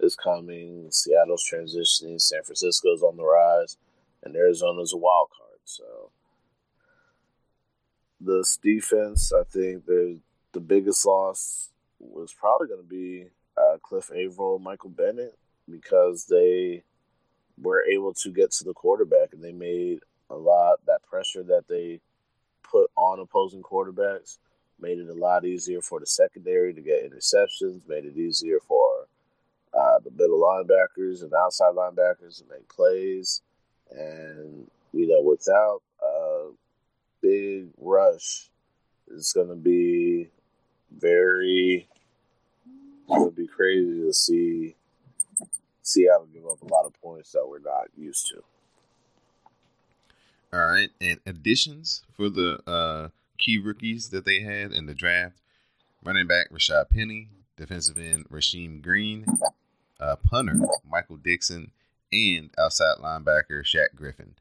[0.00, 3.76] is coming, Seattle's transitioning, San Francisco's on the rise,
[4.22, 5.60] and Arizona's a wild card.
[5.64, 6.10] So
[8.20, 10.18] this defense, I think the
[10.52, 13.26] the biggest loss was probably going to be
[13.56, 15.36] uh, Cliff Avril, Michael Bennett,
[15.68, 16.84] because they
[17.60, 21.64] were able to get to the quarterback and they made a lot that pressure that
[21.68, 22.00] they
[22.62, 24.38] put on opposing quarterbacks
[24.80, 29.03] made it a lot easier for the secondary to get interceptions, made it easier for
[29.76, 33.42] uh, the middle linebackers and outside linebackers to make plays.
[33.90, 36.50] And, you know, without a
[37.20, 38.50] big rush
[39.10, 40.28] it's going to be
[40.96, 41.86] very
[43.08, 44.74] going to be crazy to see
[45.82, 48.42] Seattle give up a lot of points that we're not used to.
[50.52, 53.08] All right, and additions for the uh,
[53.38, 55.36] key rookies that they had in the draft:
[56.04, 59.26] running back Rashad Penny, defensive end Rasheem Green,
[60.00, 60.56] uh, punter
[60.88, 61.70] Michael Dickson
[62.12, 64.34] and outside linebacker Shaq Griffin.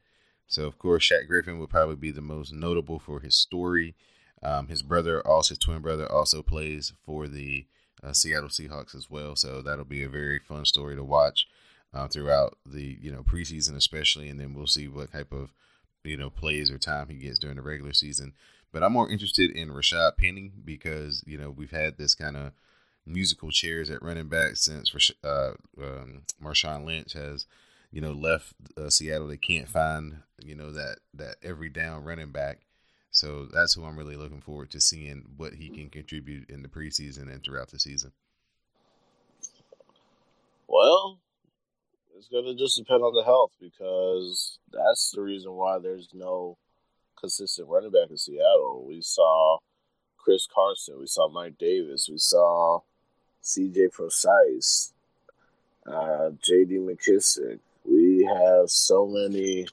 [0.47, 3.95] So, of course, Shaq Griffin would probably be the most notable for his story.
[4.43, 7.65] Um, his brother, also his twin brother, also plays for the
[8.03, 9.35] uh, Seattle Seahawks as well.
[9.35, 11.47] So that'll be a very fun story to watch
[11.93, 15.53] uh, throughout the you know preseason, especially, and then we'll see what type of
[16.03, 18.33] you know plays or time he gets during the regular season.
[18.71, 22.51] But I'm more interested in Rashad Penny because you know we've had this kind of
[23.05, 27.45] musical chairs at running back since uh, um, Marshawn Lynch has
[27.93, 29.27] you know, left uh, Seattle.
[29.27, 32.61] They can't find, you know, that that every down running back.
[33.11, 36.67] So that's who I'm really looking forward to seeing what he can contribute in the
[36.67, 38.11] preseason and throughout the season.
[40.67, 41.19] Well,
[42.17, 46.57] it's going to just depend on the health because that's the reason why there's no
[47.19, 48.83] consistent running back in Seattle.
[48.87, 49.59] We saw
[50.17, 52.79] Chris Carson, we saw Mike Davis, we saw
[53.43, 54.93] CJ Prosise,
[55.85, 57.59] uh, JD McKissic.
[57.83, 59.67] we have so many.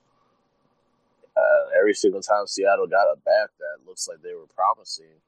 [1.36, 5.20] Uh, every single time Seattle got a back that looks like they were promising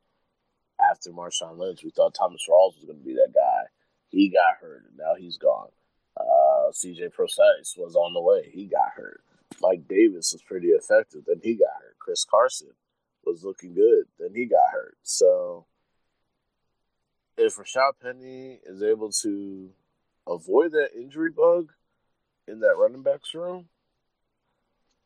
[0.90, 3.68] after Marshawn Lynch, we thought Thomas Rawls was going to be that guy.
[4.09, 5.68] He got hurt, and now he's gone.
[6.16, 8.50] Uh, CJ Prosise was on the way.
[8.52, 9.22] He got hurt.
[9.61, 11.22] Mike Davis was pretty effective.
[11.26, 11.96] Then he got hurt.
[11.98, 12.72] Chris Carson
[13.24, 14.05] was looking good.
[14.18, 14.96] Then he got hurt.
[15.02, 15.66] So
[17.37, 19.71] if Rashad Penny is able to
[20.27, 21.73] avoid that injury bug,
[22.47, 23.66] in that running backs room,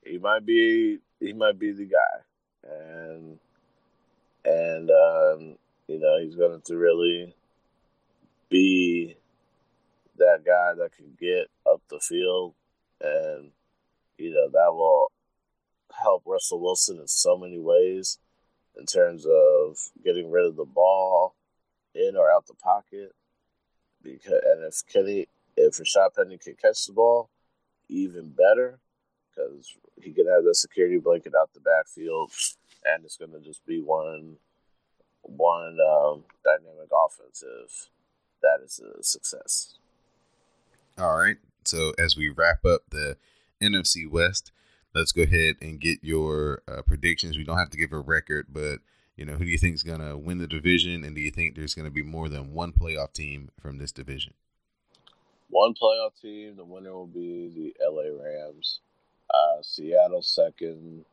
[0.05, 2.69] he might be he might be the guy.
[2.69, 3.39] And
[4.45, 7.35] and um, you know he's going to really
[8.49, 9.17] be
[10.19, 12.55] that guy that can get up the field,
[13.01, 13.51] and
[14.19, 15.13] you know that will
[16.03, 18.19] help Russell Wilson in so many ways
[18.77, 21.35] in terms of getting rid of the ball
[21.97, 23.13] in or out the pocket.
[24.03, 27.31] Because and if Kenny, if Rashad Penny can catch the ball,
[27.89, 28.79] even better
[29.31, 32.31] because he can have the security blanket out the backfield,
[32.85, 34.37] and it's going to just be one
[35.23, 37.89] one um, dynamic offensive
[38.43, 39.75] that is a success.
[40.99, 41.37] All right.
[41.65, 43.17] So as we wrap up the
[43.61, 44.53] NFC West,
[44.95, 47.37] let's go ahead and get your uh, predictions.
[47.37, 48.79] We don't have to give a record, but
[49.17, 51.31] you know, who do you think is going to win the division, and do you
[51.31, 54.35] think there's going to be more than one playoff team from this division?
[55.49, 56.57] One playoff team.
[56.57, 58.81] The winner will be the LA Rams.
[59.33, 61.05] Uh, Seattle second.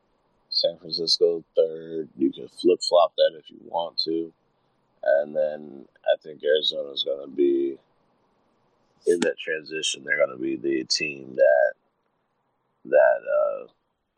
[0.50, 2.10] San Francisco third.
[2.18, 4.32] You can flip flop that if you want to.
[5.04, 7.78] And then I think Arizona is going to be
[9.08, 10.04] in that transition.
[10.04, 11.74] They're going to be the team that
[12.86, 13.68] that uh,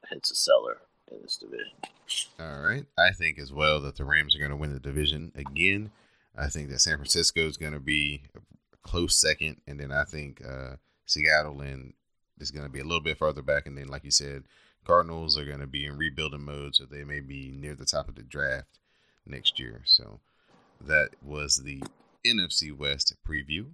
[0.10, 0.80] hits a cellar
[1.12, 1.74] in this division.
[2.40, 2.86] All right.
[2.98, 5.92] I think as well that the Rams are going to win the division again.
[6.38, 10.04] I think that San Francisco is going to be a close second, and then I
[10.04, 11.94] think uh, Seattle and
[12.40, 14.44] is going to be a little bit farther back, and then like you said,
[14.86, 18.08] Cardinals are going to be in rebuilding mode, so they may be near the top
[18.08, 18.80] of the draft
[19.26, 19.82] next year.
[19.86, 20.20] So
[20.80, 21.82] that was the
[22.26, 23.68] NFC West preview.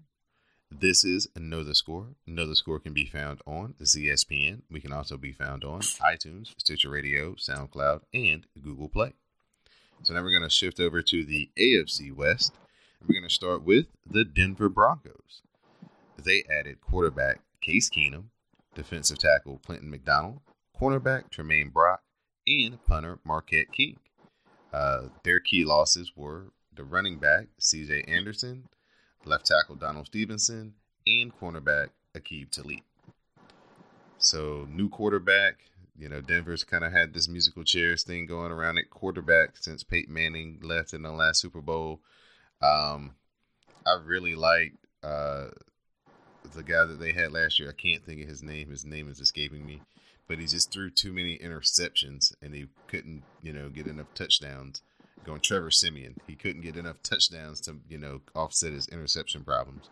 [0.73, 2.15] This is Know the Score.
[2.25, 4.61] Know the Score can be found on CSPN.
[4.71, 9.11] We can also be found on iTunes, Stitcher Radio, SoundCloud, and Google Play.
[10.03, 12.53] So now we're going to shift over to the AFC West.
[13.01, 15.41] We're going to start with the Denver Broncos.
[16.17, 18.27] They added quarterback Case Keenum,
[18.73, 20.39] defensive tackle Clinton McDonald,
[20.79, 22.01] cornerback Tramaine Brock,
[22.47, 23.99] and punter Marquette King.
[24.73, 28.05] Uh, their key losses were the running back C.J.
[28.07, 28.69] Anderson,
[29.25, 30.73] left tackle Donald Stephenson,
[31.05, 32.81] and cornerback Aqib Talib.
[34.17, 35.55] So new quarterback.
[35.97, 39.83] You know, Denver's kind of had this musical chairs thing going around at quarterback since
[39.83, 41.99] Peyton Manning left in the last Super Bowl.
[42.61, 43.15] Um,
[43.85, 45.47] I really liked uh,
[46.55, 47.69] the guy that they had last year.
[47.69, 48.69] I can't think of his name.
[48.69, 49.81] His name is escaping me,
[50.27, 54.81] but he just threw too many interceptions and he couldn't, you know, get enough touchdowns.
[55.23, 56.15] Going Trevor Siemian.
[56.27, 59.89] he couldn't get enough touchdowns to, you know, offset his interception problems.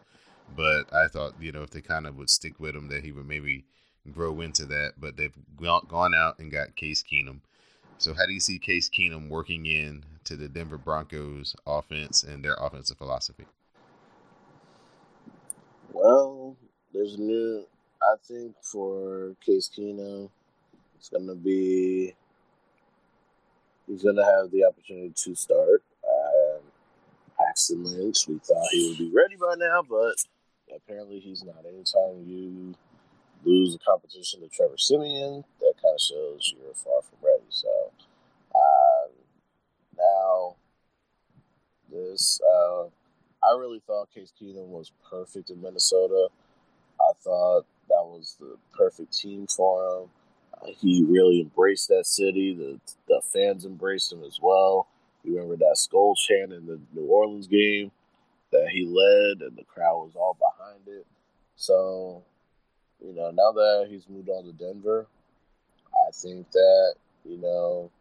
[0.56, 3.12] But I thought, you know, if they kind of would stick with him, that he
[3.12, 3.66] would maybe
[4.12, 4.94] grow into that.
[4.98, 7.42] But they've gone out and got Case Keenum.
[8.00, 12.44] So how do you see Case Keenum working in to the Denver Broncos offense and
[12.44, 13.46] their offensive philosophy?
[15.92, 16.56] Well,
[16.94, 17.66] there's a new.
[18.02, 20.30] I think for Case Keenum,
[20.98, 22.16] it's going to be.
[23.90, 25.82] He's going to have the opportunity to start.
[26.08, 26.62] Um,
[27.40, 30.14] Paxton Lynch, we thought he would be ready by now, but
[30.76, 31.66] apparently he's not.
[31.68, 32.76] Anytime you
[33.44, 37.46] lose a competition to Trevor Siemian, that kind of shows you're far from ready.
[37.50, 37.92] So
[38.54, 39.12] um,
[39.98, 40.56] now
[41.92, 46.28] this, uh, I really thought Case Keenum was perfect in Minnesota.
[47.02, 50.10] I thought that was the perfect team for him.
[50.62, 52.54] Uh, he really embraced that city.
[52.54, 54.88] The the fans embraced him as well.
[55.24, 57.92] You remember that skull chant in the New Orleans game
[58.52, 61.06] that he led, and the crowd was all behind it.
[61.56, 62.24] So,
[63.04, 65.08] you know, now that he's moved on to Denver,
[65.94, 66.94] I think that
[67.26, 67.92] you know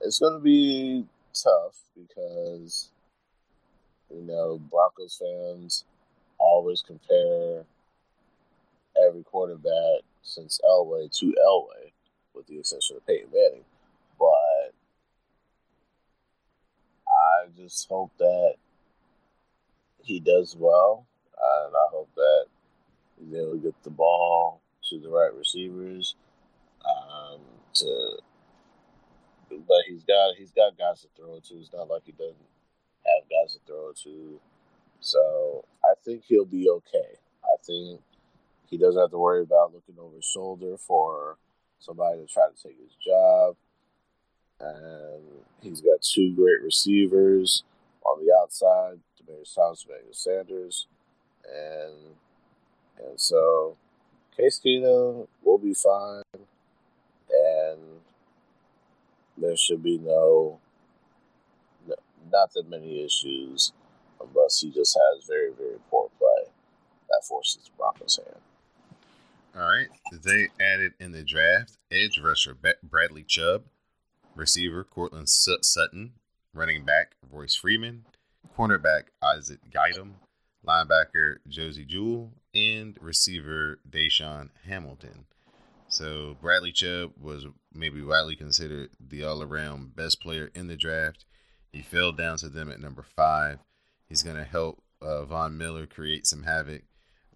[0.00, 2.90] it's going to be tough because
[4.10, 5.84] you know Broncos fans
[6.38, 7.64] always compare
[9.06, 11.81] every quarterback since Elway to Elway,
[12.34, 13.64] with the exception of Peyton Manning.
[14.18, 14.74] But
[17.08, 18.54] I just hope that
[20.02, 22.46] he does well, and I hope that
[23.30, 26.14] to get the ball to the right receivers.
[26.84, 27.40] Um,
[27.74, 28.18] to,
[29.50, 31.54] but he's got he's got guys to throw to.
[31.54, 32.36] It's not like he doesn't
[33.04, 34.40] have guys to throw to.
[35.00, 37.18] So I think he'll be okay.
[37.44, 38.00] I think
[38.66, 41.36] he doesn't have to worry about looking over his shoulder for
[41.82, 43.56] somebody to try to take his job.
[44.60, 45.22] And
[45.60, 47.64] he's got two great receivers
[48.04, 50.86] on the outside, Demaryius Thomas, Emmanuel Sanders,
[51.44, 52.14] and
[53.04, 53.76] and so
[54.36, 57.80] Case Keenum will be fine, and
[59.36, 60.60] there should be no,
[61.88, 61.96] no
[62.30, 63.72] not that many issues
[64.20, 66.52] unless he just has very very poor play
[67.10, 68.40] that forces the Broncos' hand.
[69.54, 69.88] All right.
[70.24, 73.64] They added in the draft edge rusher Bradley Chubb,
[74.34, 76.12] receiver Courtland Sutton,
[76.54, 78.06] running back Royce Freeman,
[78.56, 80.12] cornerback Isaac Yiadom,
[80.66, 85.26] linebacker Josey Jewell, and receiver DaeSean Hamilton.
[85.88, 91.26] So Bradley Chubb was maybe widely considered the all-around best player in the draft.
[91.70, 93.58] He fell down to them at number five.
[94.08, 96.82] He's going to help uh, Von Miller create some havoc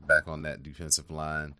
[0.01, 1.57] back on that defensive line.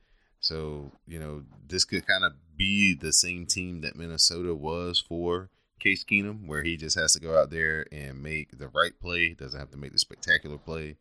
[0.47, 5.51] So you know this could kind of be the same team that Minnesota was for
[5.81, 9.35] Case Keenum, where he just has to go out there and make the right play.
[9.35, 10.99] Doesn't have to make the spectacular play.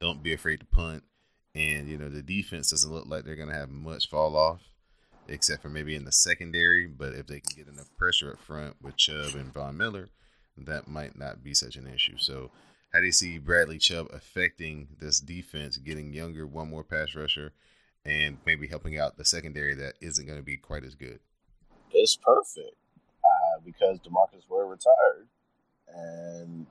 [0.00, 1.04] Don't be afraid to punt.
[1.54, 4.62] And you know the defense doesn't look like they're going to have much fall off,
[5.28, 6.88] except for maybe in the secondary.
[6.88, 10.08] But if they can get enough pressure up front with Chubb and Von Miller,
[10.56, 12.18] that might not be such an issue.
[12.18, 12.50] So,
[12.92, 17.52] how do you see Bradley Chubb affecting this defense, getting younger, one more pass rusher,
[18.04, 21.20] and maybe helping out the secondary that isn't going to be quite as good?
[21.92, 22.76] It's perfect
[23.24, 25.26] uh, because Demarcus Ware retired,
[25.94, 26.66] and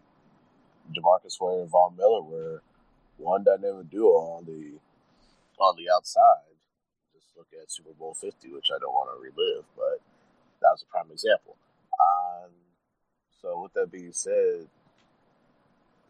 [0.95, 2.61] Demarcus Ware and Von Miller were
[3.17, 4.73] one dynamic duo on the
[5.59, 6.55] on the outside.
[7.13, 10.01] Just look at Super Bowl Fifty, which I don't want to relive, but
[10.61, 11.57] that was a prime example.
[11.99, 12.51] Um,
[13.41, 14.67] so with that being said,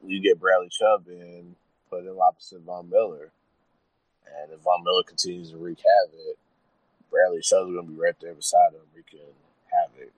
[0.05, 1.55] you get Bradley Chubb in,
[1.89, 3.31] put him opposite Von Miller,
[4.41, 6.37] and if Von Miller continues to wreak havoc,
[7.09, 9.33] Bradley Chubb's going to be right there beside him, wreaking
[9.71, 10.11] havoc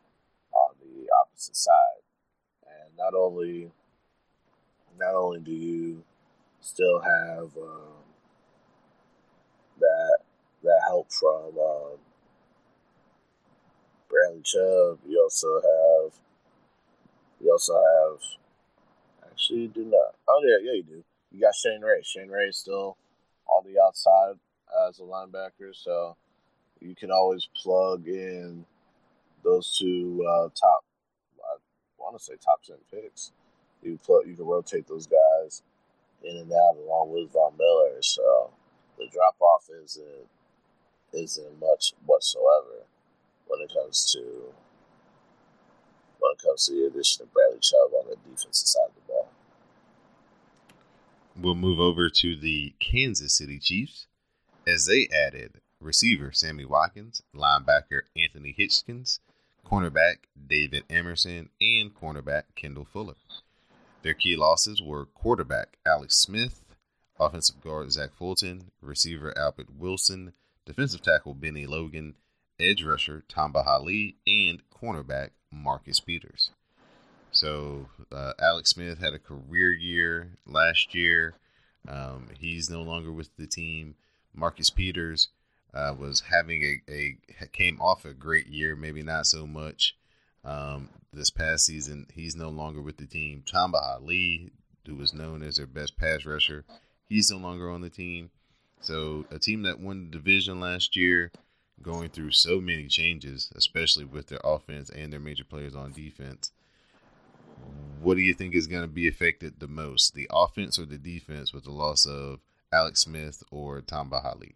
[0.51, 2.03] on the opposite side.
[2.65, 3.71] And not only,
[4.97, 6.03] not only do you
[6.61, 8.03] still have um,
[9.79, 10.17] that
[10.63, 11.97] that help from um,
[14.09, 16.13] Bradley Chubb, you also have
[17.39, 20.15] you also have actually you do not.
[20.27, 21.03] Oh yeah, yeah you do.
[21.31, 22.01] You got Shane Ray.
[22.03, 22.97] Shane Ray is still
[23.55, 24.35] on the outside
[24.87, 26.15] as a linebacker, so
[26.79, 28.65] you can always plug in
[29.43, 30.83] those two uh, top.
[31.39, 31.57] I
[31.97, 33.31] want to say top ten picks.
[33.81, 35.63] You plug, you can rotate those guys
[36.23, 38.51] in and out along with Von Miller, so
[38.97, 40.27] the drop off isn't
[41.13, 42.85] isn't much whatsoever
[43.47, 44.19] when it comes to
[46.19, 49.01] when it comes to the addition of Bradley Chubb on the defensive side of the
[49.07, 49.29] ball.
[51.35, 54.07] We'll move over to the Kansas City Chiefs
[54.67, 59.19] as they added receiver Sammy Watkins, linebacker Anthony Hitchens,
[59.65, 63.15] cornerback David Amerson, and cornerback Kendall Fuller.
[64.01, 66.63] Their key losses were quarterback Alex Smith,
[67.19, 70.33] offensive guard Zach Fulton, receiver Albert Wilson,
[70.65, 72.15] defensive tackle Bennie Logan,
[72.59, 76.51] edge rusher Tamba Hali, and cornerback Marcus Peters.
[77.39, 81.35] So uh, Alex Smith had a career year last year.
[81.87, 83.95] Um, he's no longer with the team.
[84.33, 85.29] Marcus Peters
[85.73, 89.95] uh, was having a, a came off a great year, maybe not so much
[90.43, 92.07] um, this past season.
[92.13, 93.41] He's no longer with the team.
[93.45, 94.51] Tamba Hali,
[94.85, 96.65] who was known as their best pass rusher,
[97.07, 98.31] he's no longer on the team.
[98.81, 101.31] So a team that won the division last year,
[101.81, 106.51] going through so many changes, especially with their offense and their major players on defense.
[108.01, 110.97] What do you think is going to be affected the most, the offense or the
[110.97, 112.39] defense, with the loss of
[112.71, 114.55] Alex Smith or Tamba Hali?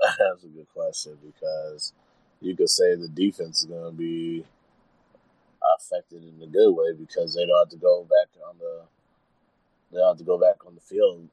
[0.00, 1.92] That's a good question because
[2.40, 4.44] you could say the defense is going to be
[5.78, 8.82] affected in a good way because they don't have to go back on the
[9.92, 11.28] they don't have to go back on the field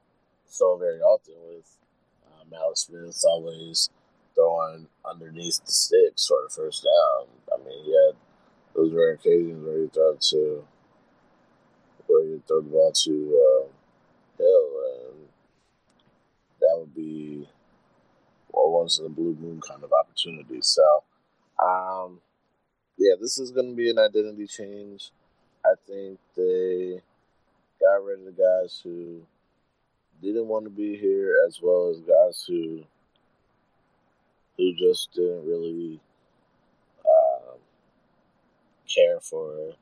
[0.46, 1.78] so very often with
[2.26, 3.90] um, Alex Smith always
[4.36, 7.28] throwing underneath the sticks sort of first down.
[7.54, 8.16] I mean, he had
[8.78, 10.64] those rare occasions where you throw to
[12.06, 13.68] where he throw the ball to uh,
[14.38, 14.70] Hill,
[15.10, 15.28] and
[16.62, 17.48] that would be
[18.54, 20.60] well, once in a blue moon kind of opportunity.
[20.62, 21.04] So,
[21.62, 22.22] um,
[22.98, 25.12] yeah, this is going to be an identity change.
[25.66, 27.02] I think they
[27.82, 29.22] got rid of the guys who
[30.22, 32.84] didn't want to be here, as well as guys who
[34.56, 36.07] who just didn't really um,
[38.98, 39.74] care for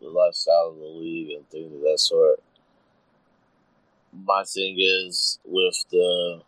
[0.00, 2.42] the lifestyle of the league and things of that sort.
[4.12, 6.42] My thing is with the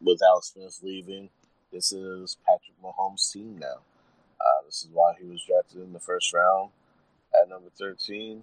[0.00, 1.28] with Alex Smith leaving,
[1.72, 3.80] this is Patrick Mahomes' team now.
[4.40, 6.70] Uh, this is why he was drafted in the first round
[7.34, 8.42] at number 13.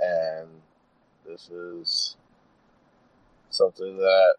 [0.00, 0.48] And
[1.26, 2.16] this is
[3.50, 4.34] something that,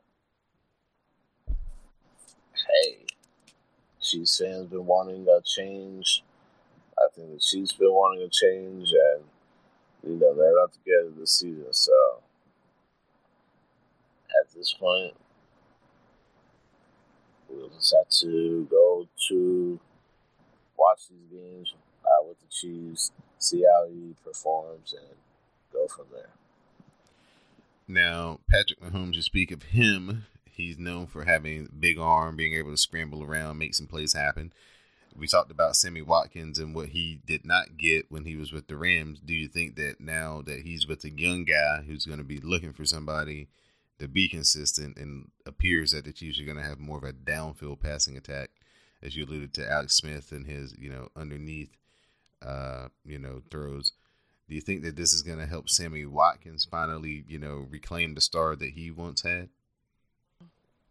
[1.48, 3.06] hey,
[4.02, 6.24] Chiefs fans been wanting a change.
[7.00, 9.24] I think the Chiefs been wanting a change, and
[10.04, 11.72] you know they're not together this season.
[11.72, 11.91] So
[14.39, 15.14] at this point,
[17.50, 19.80] we'll just have to go to
[20.78, 21.74] watch these games
[22.06, 25.16] uh, with the Chiefs, see how he performs, and
[25.72, 26.30] go from there.
[27.88, 32.72] Now, Patrick Mahomes, you speak of him, he's known for having big arm, being able
[32.72, 34.54] to scramble around, make some plays happen.
[35.16, 38.68] We talked about Sammy Watkins and what he did not get when he was with
[38.68, 39.20] the Rams.
[39.20, 42.39] Do you think that now that he's with a young guy who's going to be
[42.39, 43.49] looking for somebody
[43.99, 47.14] to be consistent and appears that the Chiefs are going to have more of a
[47.14, 48.49] downfield passing attack,
[49.03, 51.76] as you alluded to Alex Smith and his, you know, underneath,
[52.41, 53.91] uh, you know, throws.
[54.47, 58.16] Do you think that this is going to help Sammy Watkins finally, you know, reclaim
[58.16, 59.49] the star that he once had?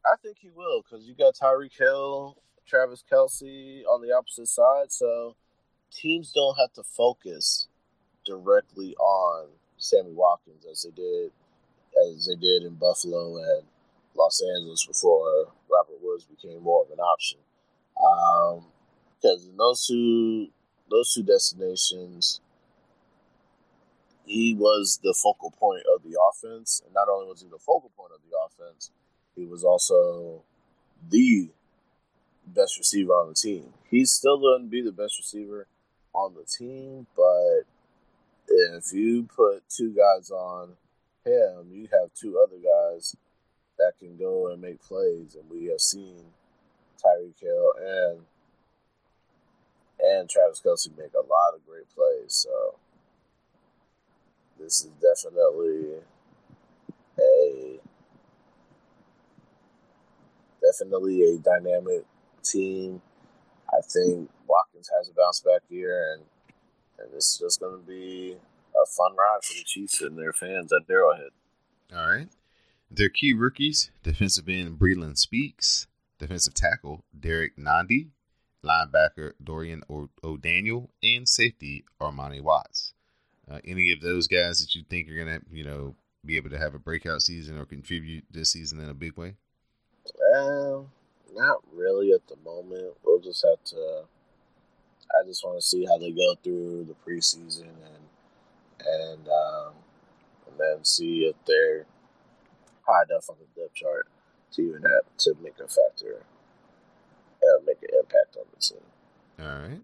[0.04, 2.36] I think he will because you got Tyreek Hill,
[2.68, 5.34] Travis Kelce on the opposite side, so
[5.90, 7.68] teams don't have to focus
[8.26, 9.48] directly on
[9.78, 11.32] Sammy Watkins as they did
[12.12, 13.62] as they did in Buffalo and
[14.14, 17.38] Los Angeles before Robert Woods became more of an option.
[17.94, 20.48] Because um, in those two
[20.90, 22.40] those two destinations,
[24.26, 26.82] he was the focal point of the offense.
[26.84, 28.90] And not only was he the focal point of the offense,
[29.34, 30.42] he was also
[31.10, 31.50] the
[32.54, 33.72] best receiver on the team.
[33.90, 35.66] He's still going to be the best receiver
[36.14, 37.62] on the team, but
[38.48, 40.70] if you put two guys on
[41.24, 43.14] him, you have two other guys
[43.78, 46.24] that can go and make plays, and we have seen
[47.02, 48.20] Tyreek Hill and
[50.00, 52.32] and Travis Kelce make a lot of great plays.
[52.32, 52.76] So
[54.58, 56.02] this is definitely
[57.18, 57.78] a
[60.62, 62.04] definitely a dynamic
[62.52, 63.00] team.
[63.70, 66.22] I think Watkins has a bounce back year, and
[66.98, 68.36] and this is just going to be
[68.74, 71.30] a fun ride for the Chiefs and their fans at Arrowhead.
[71.94, 72.28] All right.
[72.90, 75.86] Their key rookies: defensive end Breeland Speaks,
[76.18, 78.08] defensive tackle Derrick Nnadi,
[78.64, 82.94] linebacker Dorian o- O'Daniel, and safety Armani Watts.
[83.50, 85.94] Uh, any of those guys that you think are going to, you know,
[86.24, 89.34] be able to have a breakout season or contribute this season in a big way?
[90.36, 90.88] Um,
[91.38, 92.94] not really at the moment.
[93.04, 94.04] We'll just have to.
[95.18, 98.04] I just want to see how they go through the preseason and
[98.84, 99.72] and um,
[100.46, 101.86] and then see if they're
[102.86, 104.08] high enough on the depth chart
[104.52, 106.22] to even have to make a factor,
[107.42, 108.78] uh, make an impact on the team.
[109.40, 109.80] All right.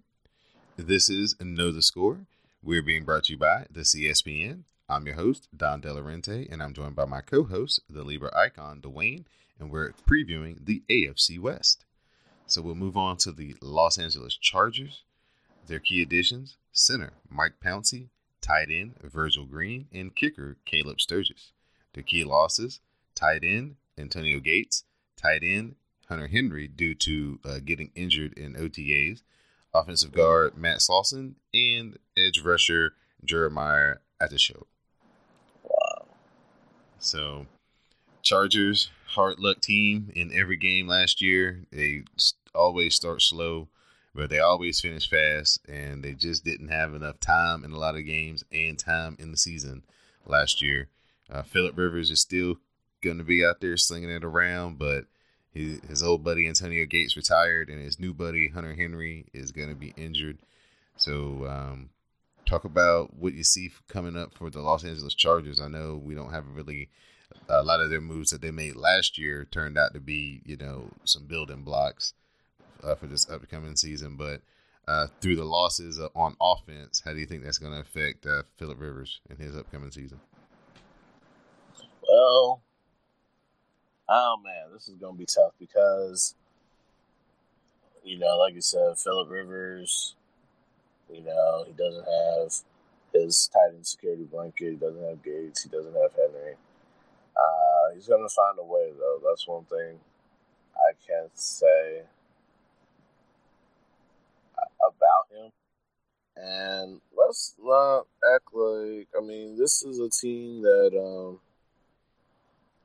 [0.77, 2.27] This is Know the Score.
[2.63, 4.63] We're being brought to you by the CSPN.
[4.87, 8.83] I'm your host, Don Delarente, and I'm joined by my co host, the Libra icon,
[8.83, 9.25] Dwayne,
[9.59, 11.87] and we're previewing the AFC West.
[12.47, 15.05] So we'll move on to the Los Angeles Chargers.
[15.67, 18.09] Their key additions center Mike Pouncey,
[18.43, 21.53] tight end Virgil Green, and kicker Caleb Sturgis.
[21.95, 22.81] Their key losses
[23.15, 24.85] tight end Antonio Gates,
[25.17, 25.77] tight end
[26.11, 29.23] Hunter Henry due to uh, getting injured in OTAs,
[29.73, 32.93] offensive guard Matt Slauson, and edge rusher
[33.25, 34.65] Jeremiah Attaochu.
[36.99, 37.47] So,
[38.23, 41.65] Chargers, hard luck team in every game last year.
[41.71, 42.05] They
[42.55, 43.69] always start slow,
[44.15, 47.97] but they always finish fast, and they just didn't have enough time in a lot
[47.97, 49.83] of games and time in the season
[50.27, 50.89] last year.
[51.31, 52.57] Uh, Philip Rivers is still
[53.03, 55.05] going to be out there slinging it around, but
[55.53, 59.69] his, his old buddy Antonio Gates retired, and his new buddy Hunter Henry is going
[59.69, 60.39] to be injured.
[60.97, 61.91] So, um,
[62.47, 65.61] talk about what you see coming up for the Los Angeles Chargers.
[65.61, 66.91] I know we don't have really
[67.49, 70.57] a lot of their moves that they made last year turned out to be, you
[70.57, 72.15] know, some building blocks
[72.83, 74.17] uh, for this upcoming season.
[74.17, 74.43] But
[74.87, 78.27] uh, through the losses uh, on offense, how do you think that's going to affect
[78.27, 80.21] uh, Philip Rivers in his upcoming season?
[82.09, 82.63] Well,
[84.09, 86.35] Oh man, this is gonna be tough because
[88.03, 90.15] you know, like you said, Philip Rivers,
[91.13, 92.53] you know, he doesn't have
[93.13, 94.71] his tight end security blanket.
[94.71, 95.63] He doesn't have Gates.
[95.63, 96.55] He doesn't have Henry.
[97.37, 99.21] Uh, he's gonna find a way though.
[99.25, 99.99] That's one thing
[100.77, 102.03] I can't say
[104.81, 105.51] about him.
[106.37, 111.41] And let's not act like I mean this is a team that um,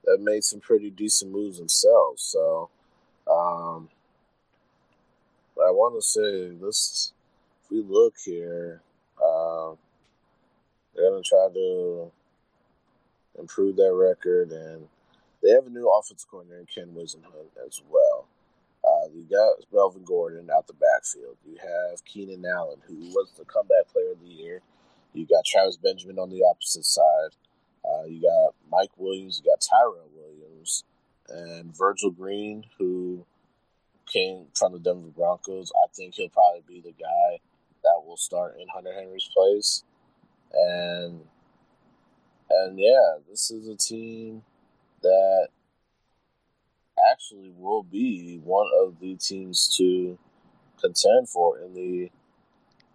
[0.05, 2.23] that made some pretty decent moves themselves.
[2.23, 2.69] So,
[3.29, 3.89] um,
[5.61, 7.13] I want to say this.
[7.69, 8.81] We look here,
[9.23, 9.77] um,
[10.95, 12.11] they're going to try to
[13.37, 14.87] improve their record, and
[15.41, 18.27] they have a new offensive coordinator, Ken Whisenhunt, as well.
[18.83, 21.37] Uh, you got Melvin Gordon out the backfield.
[21.45, 24.61] You have Keenan Allen, who was the comeback player of the year.
[25.13, 27.35] You got Travis Benjamin on the opposite side.
[27.85, 30.83] Uh, you got Mike Williams, you got Tyrell Williams,
[31.29, 33.25] and Virgil Green, who
[34.05, 35.71] came from the Denver Broncos.
[35.75, 37.39] I think he'll probably be the guy
[37.89, 39.83] that will start in Hunter Henry's place.
[40.53, 41.21] And
[42.49, 44.43] and yeah, this is a team
[45.01, 45.49] that
[47.11, 50.17] actually will be one of the teams to
[50.81, 52.09] contend for in the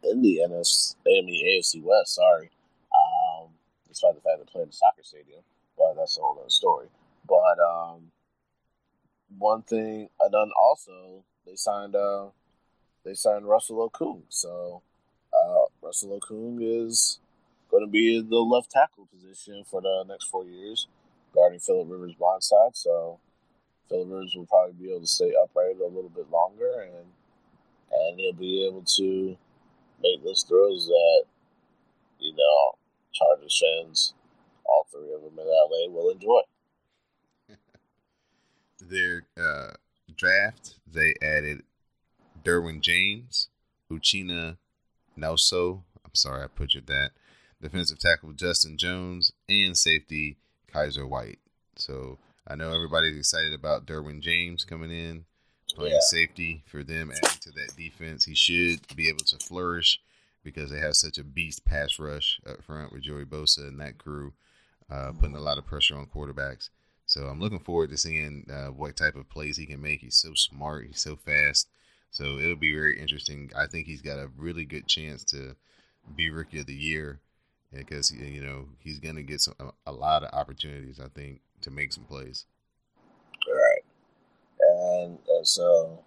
[0.02, 2.14] in the NS in the AFC West.
[2.14, 2.50] Sorry,
[2.94, 3.48] um,
[3.88, 5.40] despite the fact they're playing the soccer stadium,
[5.78, 6.88] but that's a whole other story.
[7.26, 8.10] But um,
[9.38, 12.26] one thing, and then also they signed uh,
[13.04, 14.22] they signed Russell Okung.
[14.28, 14.82] So
[15.32, 17.18] uh, Russell Okung is
[17.70, 20.88] going to be in the left tackle position for the next four years,
[21.34, 22.74] guarding Philip Rivers' blind side.
[22.74, 23.18] So
[23.88, 27.06] Philip Rivers will probably be able to stay upright a little bit longer, and
[27.92, 29.36] and he'll be able to
[30.02, 31.24] make those throws that
[32.18, 32.78] you know
[33.12, 34.14] Chargers fans,
[34.64, 36.40] all three of them in LA, will enjoy.
[38.80, 39.74] Their uh,
[40.16, 41.62] draft, they added
[42.44, 43.48] Derwin James,
[43.90, 44.56] Uchenna
[45.18, 45.82] Nwosu.
[46.04, 47.12] I'm sorry I butchered that.
[47.60, 50.36] Defensive tackle Justin Jones and safety
[50.72, 51.38] Kyzir White.
[51.76, 55.24] So I know everybody's excited about Derwin James coming in,
[55.74, 56.00] playing yeah.
[56.00, 58.24] safety for them, adding to that defense.
[58.24, 60.00] He should be able to flourish
[60.42, 63.96] because they have such a beast pass rush up front with Joey Bosa and that
[63.96, 64.34] crew,
[64.90, 66.68] uh, putting a lot of pressure on quarterbacks.
[67.06, 70.00] So I'm looking forward to seeing uh, what type of plays he can make.
[70.00, 71.68] He's so smart, he's so fast.
[72.14, 73.50] So it'll be very interesting.
[73.58, 75.56] I think he's got a really good chance to
[76.14, 77.18] be rookie of the year
[77.72, 81.00] because you know he's going to get some a, a lot of opportunities.
[81.00, 82.46] I think to make some plays.
[83.48, 83.84] All right,
[84.60, 86.04] and and so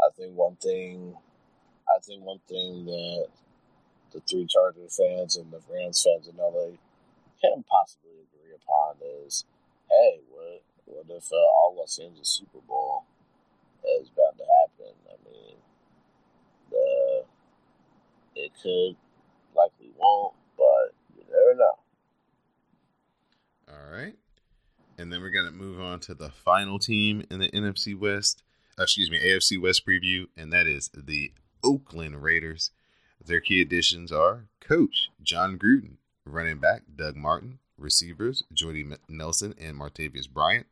[0.00, 1.16] I think one thing,
[1.88, 3.26] I think one thing that
[4.12, 6.76] the three Charger fans and the Rams fans in LA
[7.42, 8.94] can possibly agree upon
[9.26, 9.44] is,
[9.90, 13.02] hey, what what if uh, all Los Angeles Super Bowl
[14.00, 14.94] is about to happen?
[16.72, 17.22] Mean,
[18.36, 18.96] it could
[19.56, 21.78] likely won't, but you never know.
[23.68, 24.14] All right.
[24.98, 28.42] And then we're going to move on to the final team in the NFC West,
[28.78, 32.70] uh, excuse me, AFC West preview, and that is the Oakland Raiders.
[33.24, 39.78] Their key additions are coach Jon Gruden, running back Doug Martin, receivers Jordy Nelson and
[39.78, 40.66] Martavis Bryant,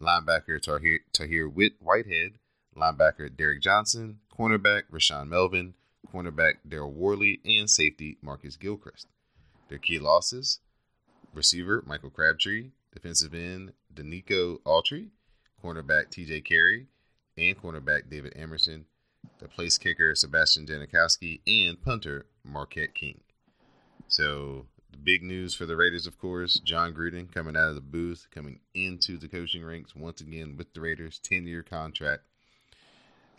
[0.00, 2.38] linebacker Tahir, Tahir Whit Whitehead,
[2.76, 5.74] linebacker Derek Johnson, cornerback Rashaan Melvin,
[6.12, 9.06] cornerback Daryl Worley, and safety Marcus Gilchrist.
[9.68, 10.60] Their key losses
[11.34, 15.08] receiver Michael Crabtree, defensive end Denico Autry,
[15.62, 16.86] cornerback TJ Carrie,
[17.36, 18.84] and cornerback David Amerson,
[19.38, 23.20] the place kicker Sebastian Janikowski, and punter Marquette King.
[24.08, 27.80] So the big news for the Raiders, of course, Jon Gruden coming out of the
[27.80, 32.22] booth, coming into the coaching ranks once again with the Raiders, 10 year contract.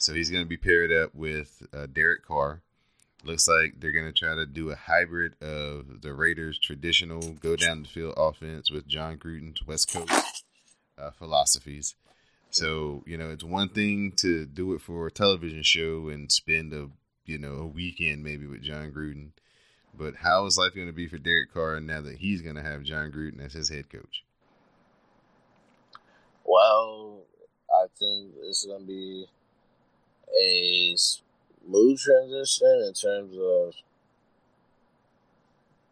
[0.03, 2.61] So he's going to be paired up with uh, Derek Carr,
[3.25, 7.55] Looks like they're going to try to do a hybrid of the Raiders' traditional go
[7.55, 10.43] down the field offense with Jon Gruden's West Coast
[10.97, 11.95] uh, philosophies.
[12.49, 16.73] So you know, it's one thing to do it for a television show and spend
[16.73, 16.89] a
[17.25, 19.29] you know a weekend maybe with Jon Gruden,
[19.97, 22.61] but how is life going to be for Derek Carr now that he's going to
[22.61, 24.25] have Jon Gruden as his head coach?
[26.43, 27.21] Well,
[27.73, 29.27] I think is going to be
[30.39, 33.73] a smooth transition in terms of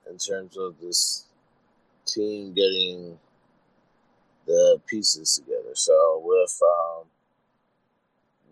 [0.09, 1.25] in terms of this
[2.05, 3.17] team getting
[4.45, 5.73] the pieces together.
[5.73, 7.05] So with um,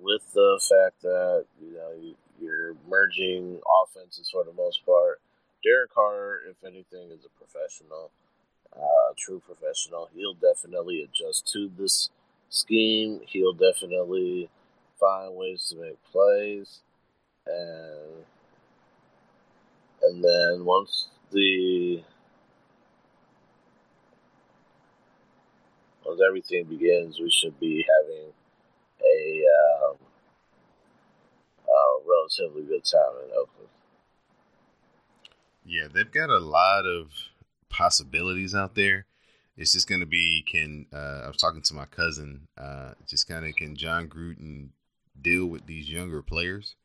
[0.02, 5.20] with the fact that you know you, you're merging offenses for the most part,
[5.64, 8.12] Derek Carr, if anything, is a professional,
[8.76, 10.10] uh, true professional.
[10.16, 12.10] He'll definitely adjust to this
[12.50, 13.22] scheme.
[13.28, 14.50] He'll definitely
[15.00, 16.82] find ways to make plays
[17.46, 18.26] and
[20.02, 22.04] and then once the
[26.06, 28.32] once everything begins, we should be having
[29.02, 29.44] a,
[29.86, 29.98] um,
[31.68, 33.70] a relatively good time in Oakland.
[35.66, 37.12] Yeah, they've got a lot of
[37.70, 39.06] possibilities out there.
[39.56, 43.28] It's just going to be can uh, I was talking to my cousin, uh, just
[43.28, 44.70] kind of can Jon Gruden
[45.22, 46.76] deal with these younger players?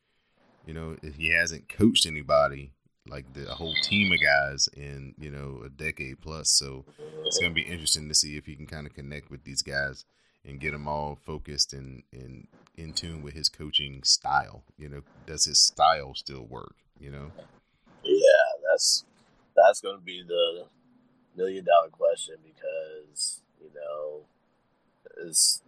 [0.67, 2.73] You know, if he hasn't coached anybody
[3.09, 6.85] like the whole team of guys in you know a decade plus, so
[7.25, 9.63] it's going to be interesting to see if he can kind of connect with these
[9.63, 10.05] guys
[10.45, 14.65] and get them all focused and and in tune with his coaching style.
[14.79, 16.77] You know, does his style still work?
[16.99, 17.33] You know.
[18.03, 19.05] Yeah, that's
[19.55, 20.67] that's going to be the
[21.37, 24.23] million dollar question because you know
[25.27, 25.63] it's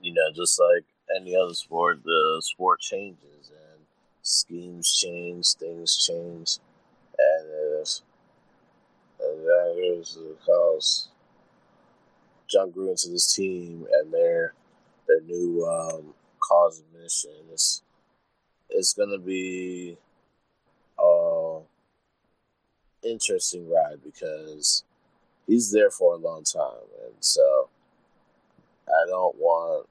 [0.00, 0.84] you know just like
[1.16, 3.80] any other sport, the sport changes and
[4.22, 6.58] schemes change, things change,
[7.18, 7.48] and
[7.82, 8.00] if
[9.20, 11.08] and that is because
[12.48, 14.54] Jon Gruden to this team and their
[15.06, 17.30] their new um, cause of mission.
[17.52, 17.82] It's
[18.68, 19.96] it's gonna be
[20.98, 21.60] a
[23.02, 24.84] interesting ride because
[25.46, 27.68] he's there for a long time, and so
[28.88, 29.86] I don't want.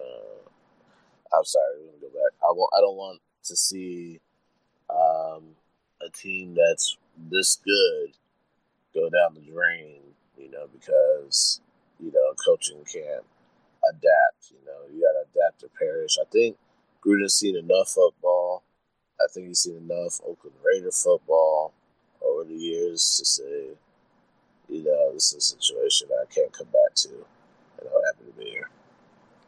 [0.00, 2.32] Uh, I'm sorry, let me go back.
[2.42, 2.72] I want.
[2.76, 4.20] I don't want to see
[4.88, 5.44] um,
[6.02, 6.96] a team that's
[7.30, 8.14] this good
[8.94, 10.00] go down the drain.
[10.38, 11.60] You know, because
[12.00, 13.24] you know coaching can't
[13.88, 14.50] adapt.
[14.50, 16.18] You know, you got to adapt to perish.
[16.20, 16.56] I think
[17.04, 18.62] Gruden's seen enough football.
[19.20, 21.72] I think he's seen enough Oakland Raider football
[22.22, 23.76] over the years to say,
[24.68, 28.38] you know, this is a situation I can't come back to, and I'm happy to
[28.38, 28.70] be here.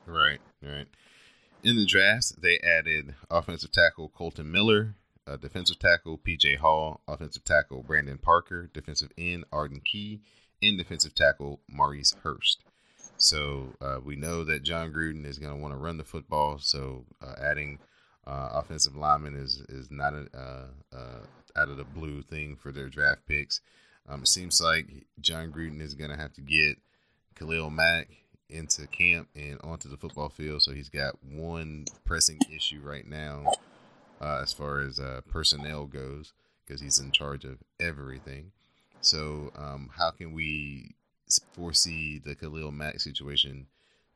[0.07, 0.87] Right, right.
[1.63, 4.97] In the draft, they added offensive tackle Kolton Miller,
[5.27, 10.21] uh, defensive tackle PJ Hall, offensive tackle Brandon Parker, defensive end Arden Key,
[10.61, 12.65] and defensive tackle Maurice Hurst.
[13.17, 16.59] So uh, we know that Jon Gruden is going to want to run the football.
[16.59, 17.79] So uh, adding
[18.27, 21.21] uh, offensive linemen is is not a uh, uh,
[21.57, 23.61] out of the blue thing for their draft picks.
[24.09, 26.79] Um, it seems like Jon Gruden is going to have to get
[27.37, 28.09] Khalil Mack
[28.49, 30.63] into camp and onto the football field.
[30.63, 33.45] So he's got one pressing issue right now
[34.21, 36.33] uh, as far as personnel goes
[36.65, 38.53] because he's in charge of everything.
[39.01, 40.95] So um, how can we
[41.53, 43.67] foresee the Khalil Mack situation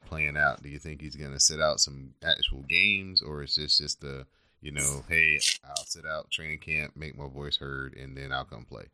[0.07, 0.63] playing out?
[0.63, 4.01] Do you think he's going to sit out some actual games, or is this just
[4.01, 4.27] the,
[4.61, 8.45] you know, hey, I'll sit out training camp, make my voice heard, and then I'll
[8.45, 8.85] come play?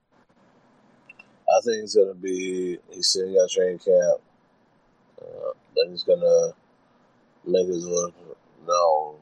[1.11, 4.23] I think it's going to be he's sitting out training camp.
[5.23, 5.53] Uh,
[5.89, 6.53] he's going to
[7.47, 8.13] make his voice
[8.67, 9.17] known,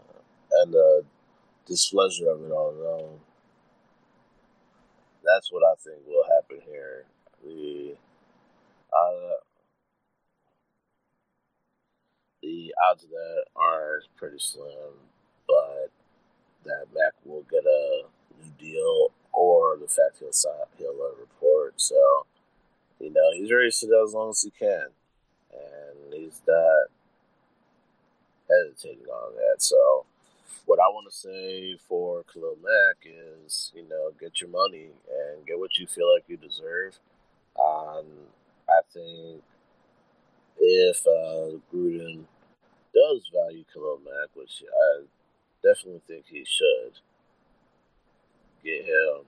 [0.00, 0.18] uh,
[0.62, 1.04] and the
[1.66, 3.18] displeasure of it all known.
[5.24, 7.06] That's what I think will happen here
[7.44, 7.94] the
[8.92, 9.36] uh,
[12.42, 14.94] the odds of that are pretty slim,
[15.46, 15.90] but
[16.64, 18.02] that Mack will get a
[18.42, 21.74] new deal or the fact he'll sign, he'll uh, report.
[21.76, 22.23] So,
[23.34, 24.86] he's ready to sit out as long as he can,
[25.52, 26.86] and he's not
[28.48, 29.62] hesitating on that.
[29.62, 30.04] So,
[30.66, 35.46] what I want to say for Khalil Mack is, you know, get your money and
[35.46, 36.98] get what you feel like you deserve.
[37.58, 38.06] Um,
[38.68, 39.42] I think
[40.58, 42.24] if uh, Gruden
[42.94, 45.02] does value Khalil Mack, which I
[45.62, 46.92] definitely think he should,
[48.64, 49.24] get him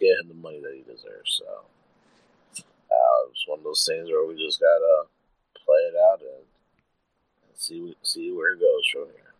[0.00, 1.40] get him the money that he deserves.
[1.40, 1.62] So
[3.32, 5.08] it's one of those things where we just gotta
[5.64, 6.44] play it out and,
[7.48, 9.32] and see see where it goes from here.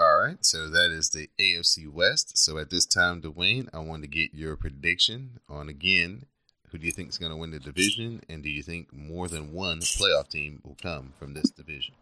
[0.00, 2.36] All right, so that is the AFC West.
[2.36, 6.26] So at this time, Dwayne, I want to get your prediction on again
[6.70, 9.28] who do you think is going to win the division, and do you think more
[9.28, 11.94] than one playoff team will come from this division?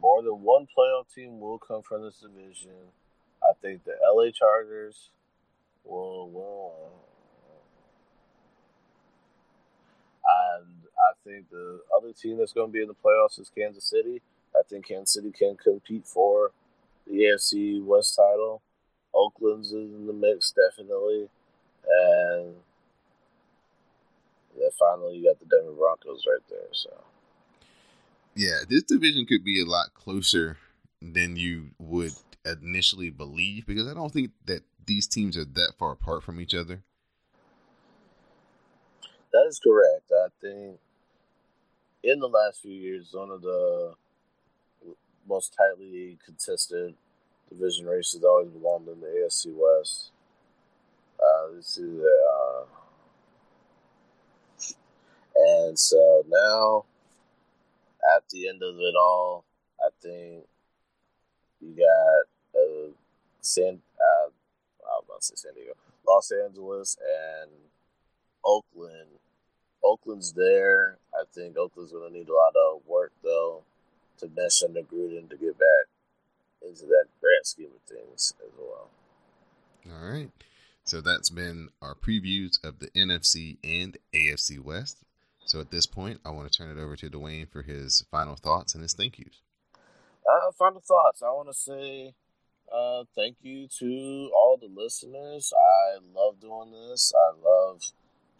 [0.00, 2.72] More than one playoff team will come from this division.
[3.42, 5.10] I think the LA Chargers
[5.84, 6.72] will will.
[10.58, 10.66] And
[10.96, 14.22] I think the other team that's going to be in the playoffs is Kansas City.
[14.54, 16.50] I think Kansas City can compete for
[17.06, 18.62] the AFC West title.
[19.14, 21.28] Oakland's is in the mix, definitely.
[21.88, 22.54] And
[24.58, 26.68] then finally, you got the Denver Broncos right there.
[26.72, 26.90] So,
[28.34, 30.58] yeah, this division could be a lot closer
[31.00, 32.12] than you would
[32.44, 36.54] initially believe because I don't think that these teams are that far apart from each
[36.54, 36.82] other.
[39.32, 40.10] That is correct.
[40.12, 40.78] I think
[42.02, 43.94] in the last few years, one of the
[45.26, 46.94] most tightly contested
[47.48, 50.10] division races always belonged in the AFC West.
[51.18, 52.64] Uh, this is uh,
[55.34, 56.84] and so now,
[58.16, 59.44] at the end of it all,
[59.80, 60.44] I think
[61.60, 62.90] you got uh,
[63.40, 63.80] San.
[63.98, 65.72] Uh, I was about to say San Diego,
[66.06, 67.50] Los Angeles, and
[68.44, 69.08] Oakland.
[69.84, 70.98] Oakland's there.
[71.14, 73.62] I think Oakland's going to need a lot of work though
[74.18, 75.86] to mesh under Gruden to get back
[76.62, 78.88] into that grand scheme of things as well.
[79.90, 80.30] All right.
[80.84, 84.98] So that's been our previews of the NFC and AFC West.
[85.44, 88.36] So at this point, I want to turn it over to Dwayne for his final
[88.36, 89.40] thoughts and his thank yous.
[89.74, 91.22] Uh, final thoughts.
[91.22, 92.14] I want to say
[92.72, 95.52] uh, thank you to all the listeners.
[95.52, 97.12] I love doing this.
[97.14, 97.82] I love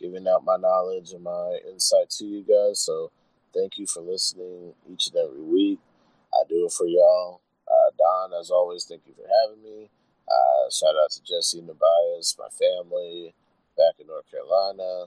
[0.02, 2.80] giving out my knowledge and my insight to you guys.
[2.80, 3.10] So
[3.54, 5.78] thank you for listening each and every week.
[6.34, 7.40] I do it for y'all.
[7.68, 9.88] Uh, Don, as always, thank you for having me.
[10.28, 13.34] Uh, shout out to Jesse and Tobias, my family
[13.76, 15.06] back in North Carolina.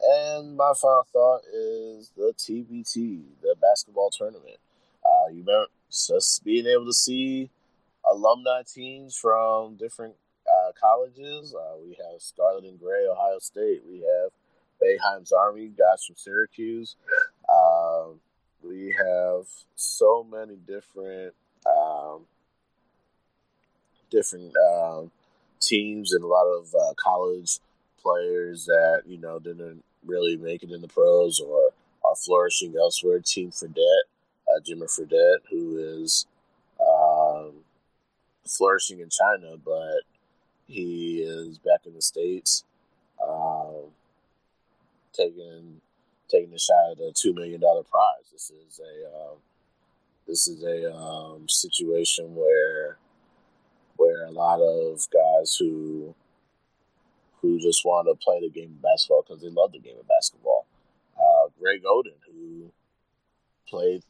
[0.00, 4.58] And my final thought is the TBT, the basketball tournament.
[5.04, 7.50] Uh, you remember just being able to see
[8.10, 10.14] alumni teams from different
[10.80, 11.54] colleges.
[11.54, 13.82] Uh, we have Scarlet and Gray, Ohio State.
[13.88, 14.30] We have
[14.82, 16.96] Boeheim's Army, guys from Syracuse.
[17.52, 18.20] Um,
[18.62, 19.46] we have
[19.76, 21.34] so many different
[21.66, 22.22] um,
[24.10, 25.10] different um,
[25.60, 27.58] teams and a lot of uh, college
[28.02, 31.70] players that you know didn't really make it in the pros or
[32.04, 33.20] are flourishing elsewhere.
[33.20, 34.08] Team Fredette,
[34.48, 36.26] uh, Jimmer Fredette, who is
[36.80, 37.52] um,
[38.46, 40.02] flourishing in China, but
[40.66, 42.64] he is back in the states,
[43.22, 43.90] um,
[45.12, 45.80] taking
[46.30, 48.30] taking a shot at a two million dollar prize.
[48.32, 49.36] This is a um,
[50.26, 52.98] this is a um, situation where
[53.96, 56.14] where a lot of guys who
[57.40, 60.08] who just want to play the game of basketball because they love the game of
[60.08, 60.66] basketball.
[61.16, 62.70] Uh, Greg Oden, who
[63.68, 64.02] played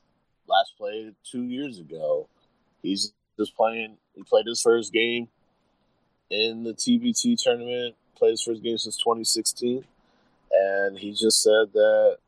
[0.49, 2.29] last played two years ago,
[2.83, 3.97] he's just playing.
[4.15, 5.29] He played his first game
[6.31, 7.97] in the TBT tournament.
[8.17, 9.85] Played his first game since 2016,
[10.53, 12.19] and he just said that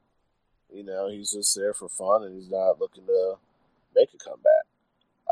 [0.72, 3.34] you know he's just there for fun and he's not looking to
[3.94, 4.66] make a comeback.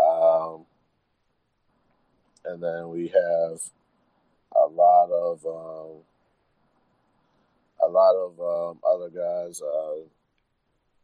[0.01, 0.67] Um,
[2.45, 3.61] and then we have
[4.55, 6.03] a lot of um,
[7.83, 9.61] a lot of um, other guys.
[9.61, 10.07] Uh,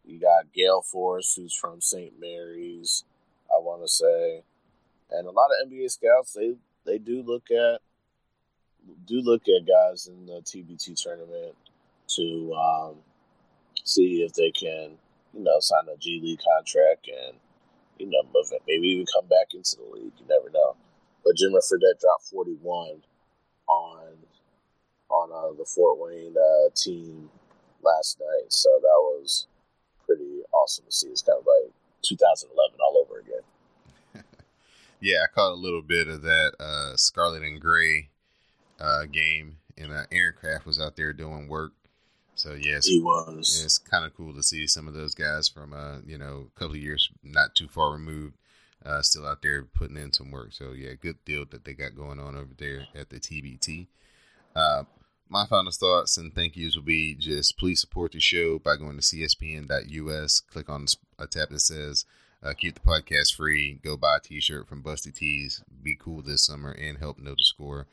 [0.05, 2.19] you got Gael Force, who's from St.
[2.19, 3.05] Mary's,
[3.51, 4.43] I want to say,
[5.11, 6.33] and a lot of NBA scouts.
[6.33, 6.55] They
[6.91, 7.81] they do look at
[9.07, 11.55] do look at guys in the TBT tournament
[12.17, 12.97] to um,
[13.85, 14.99] see if they can,
[15.33, 17.37] you know, sign a G League contract and
[17.99, 18.23] you know
[18.67, 20.13] maybe even come back into the league.
[20.19, 20.75] You never know.
[21.25, 23.03] But Jimmer Fredette dropped forty one
[23.69, 24.09] on
[25.11, 27.31] on uh, the Fort Wayne uh, team
[27.83, 29.47] last night, so that was
[30.07, 31.09] pretty awesome to see.
[31.09, 31.73] It's kind of like
[32.03, 33.00] 2011 all over.
[35.01, 38.09] Yeah, I caught a little bit of that uh, Scarlet and Gray
[38.79, 41.73] uh, game, and uh, Aaron Craft was out there doing work.
[42.35, 43.63] So yes, he was.
[43.65, 46.59] It's kind of cool to see some of those guys from uh, you know a
[46.59, 48.35] couple of years not too far removed,
[48.85, 50.53] uh, still out there putting in some work.
[50.53, 53.89] So yeah, good deal that they got going on over there at the TBT.
[54.57, 54.85] Uh,
[55.29, 58.97] my final thoughts and thank yous will be just please support the show by going
[58.97, 60.87] to cspn.us, click on
[61.19, 62.05] a tab that says
[62.43, 66.43] uh, keep the podcast free, go buy a t-shirt from Busty Tees, be cool this
[66.45, 67.87] summer, and help know the score.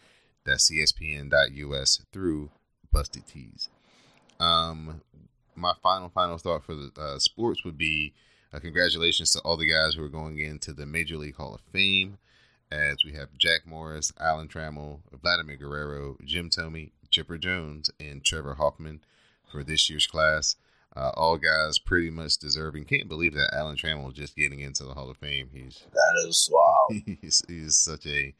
[0.46, 2.50] That's cspn.us through
[2.94, 3.70] Busty Tees.
[4.40, 5.02] Um,
[5.56, 8.14] my final final thought for the uh, sports would be
[8.54, 11.62] uh, congratulations to all the guys who are going into the Major League Hall of
[11.62, 12.18] Fame.
[12.72, 18.56] As we have Jack Morris, Alan Trammell, Vladimir Guerrero, Jim Thome, Chipper Jones, and Trevor
[18.56, 19.02] Hoffman
[19.50, 20.58] for this year's class.
[20.98, 22.84] Uh, all guys pretty much deserving.
[22.84, 25.48] Can't believe that Alan Trammell is just getting into the Hall of Fame.
[25.54, 26.88] He's that is wow.
[27.22, 28.34] He's, he's such a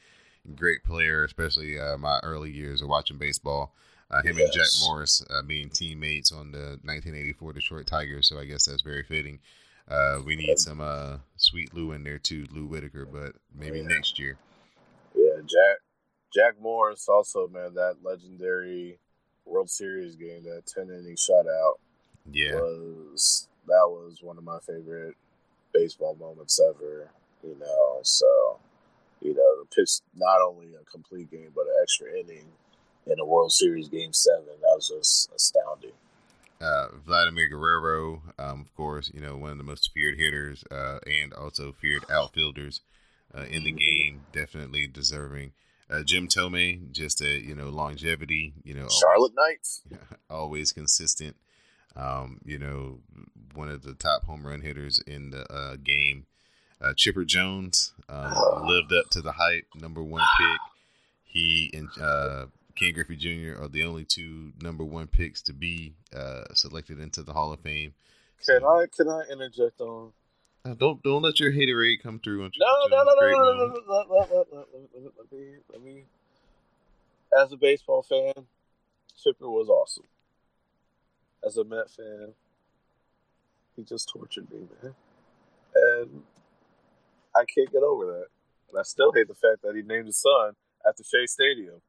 [0.56, 3.74] great player, especially uh, my early years of watching baseball.
[4.10, 4.46] Uh, him yes.
[4.46, 8.82] and Jack Morris uh, being teammates on the 1984 Detroit Tigers, so I guess that's
[8.82, 9.40] very fitting.
[9.88, 13.88] Uh, we need some uh, sweet Lou in there too, Lou Whitaker, but maybe yeah.
[13.88, 14.38] next year.
[15.14, 15.78] Yeah, Jack
[16.34, 18.98] Jack Morris also man that legendary
[19.46, 21.76] World Series game, that ten inning shutout.
[22.32, 25.16] Yeah, was that was one of my favorite
[25.74, 27.10] baseball moments ever.
[27.44, 28.60] You know, so
[29.22, 32.46] you know the pitch not only a complete game but an extra inning
[33.06, 34.46] in a World Series Game Seven.
[34.62, 35.94] That was just astounding.
[36.60, 41.00] Uh, Vladimir Guerrero, um, of course, you know one of the most feared hitters uh,
[41.06, 42.82] and also feared outfielders
[43.36, 44.22] uh, in the game.
[44.32, 45.54] Definitely deserving.
[45.90, 48.54] Uh, Jim Thome, just a you know longevity.
[48.64, 49.84] You know, Charlotte Knights,
[50.30, 51.36] always consistent.
[51.98, 53.00] Um, you know,
[53.56, 56.26] one of the top home run hitters in the uh, game.
[56.80, 59.66] Uh, Chipper Jones lived up to the hype.
[59.76, 60.60] Number one pick.
[61.24, 62.46] He and uh,
[62.76, 63.60] Ken Griffey Jr.
[63.62, 65.94] are the only two number one picks to be
[66.54, 67.94] selected into the Hall of Fame.
[68.46, 70.14] Can I can I interject on?
[70.76, 72.44] don't don't let your haterade come through.
[72.44, 73.28] On no, no, no, no,
[73.88, 74.66] no, no,
[75.18, 76.04] Let me, let me.
[77.38, 78.34] As a baseball fan,
[79.22, 80.06] Chipper was awesome.
[81.46, 82.34] As a Met fan,
[83.76, 84.96] he just tortured me, man,
[85.76, 86.24] and
[87.36, 88.28] I can't get over that.
[88.70, 90.54] And I still hate the fact that he named his son
[90.86, 91.82] after Shea Stadium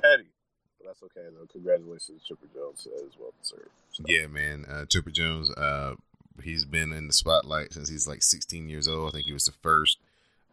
[0.00, 0.30] petty.
[0.78, 1.46] but that's okay though.
[1.52, 3.70] Congratulations, to Chipper Jones, as well deserved.
[3.92, 4.04] So.
[4.06, 4.64] Yeah, man.
[4.68, 5.94] Uh, Chipper Jones, uh,
[6.42, 9.08] he's been in the spotlight since he's like 16 years old.
[9.08, 9.98] I think he was the first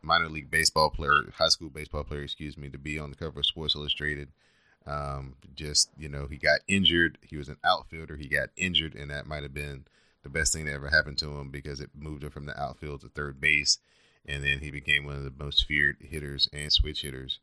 [0.02, 3.40] minor league baseball player, high school baseball player, excuse me, to be on the cover
[3.40, 4.30] of Sports Illustrated.
[4.88, 7.18] Um, just you know, he got injured.
[7.22, 8.18] He was an outfielder.
[8.18, 9.86] He got injured, and that might have been
[10.24, 13.02] the best thing that ever happened to him because it moved him from the outfield
[13.02, 13.80] to third base,
[14.26, 17.40] and then he became one of the most feared hitters and switch hitters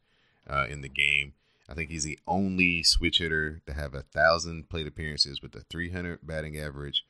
[0.49, 1.34] uh, in the game.
[1.68, 5.61] I think he's the only switch hitter to have a thousand plate appearances with a
[5.61, 7.05] 300 batting average,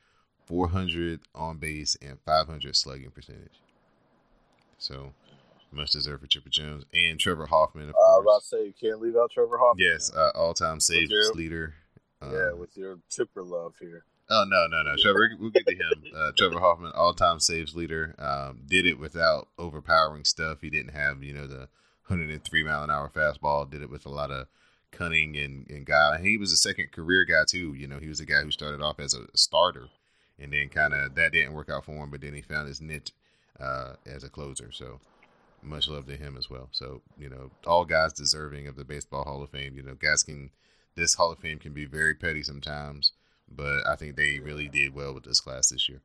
[0.45, 3.59] 400 on base, and 500 slugging percentage.
[4.77, 5.13] So
[5.73, 7.89] much deserved for Chipper Jones and Trevor Hoffman.
[7.89, 9.85] Of uh, I was about to say you can't leave out Trevor Hoffman.
[9.85, 11.73] Yes, uh, all-time saves your, leader.
[12.21, 14.05] Um, yeah, with your Chipper love here.
[14.29, 15.31] Oh no, no, no, Trevor.
[15.39, 16.03] We'll get to him.
[16.15, 20.61] Uh, Trevor Hoffman, all-time saves leader, um, did it without overpowering stuff.
[20.61, 21.67] He didn't have you know the
[22.07, 23.69] 103 mile an hour fastball.
[23.69, 24.47] Did it with a lot of
[24.93, 26.21] cunning and and guy.
[26.21, 27.73] he was a second career guy too.
[27.73, 29.87] You know, he was a guy who started off as a starter,
[30.39, 32.09] and then kind of that didn't work out for him.
[32.09, 33.11] But then he found his niche
[33.59, 34.71] uh, as a closer.
[34.71, 35.01] So
[35.63, 36.69] much love to him as well.
[36.71, 39.75] So, you know, all guys deserving of the Baseball Hall of Fame.
[39.75, 40.51] You know, guys can,
[40.95, 43.13] this Hall of Fame can be very petty sometimes,
[43.49, 46.01] but I think they really did well with this class this year.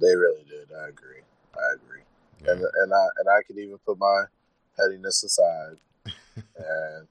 [0.00, 0.68] They really did.
[0.76, 1.22] I agree.
[1.54, 2.02] I agree.
[2.44, 2.52] Yeah.
[2.52, 4.24] And and I and I can even put my
[4.76, 7.08] pettiness aside, and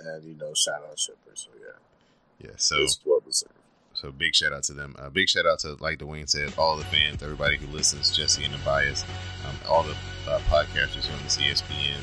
[0.00, 1.32] and you know, shout out Chipper.
[1.34, 2.56] So yeah, yeah.
[2.56, 3.54] So it's well deserved.
[3.96, 4.94] So big shout out to them.
[4.98, 8.44] Uh, big shout out to, like Dwayne said, all the fans, everybody who listens, Jesse
[8.44, 9.04] and Tobias,
[9.48, 9.96] um, all the
[10.30, 11.96] uh, podcasters on this CSPN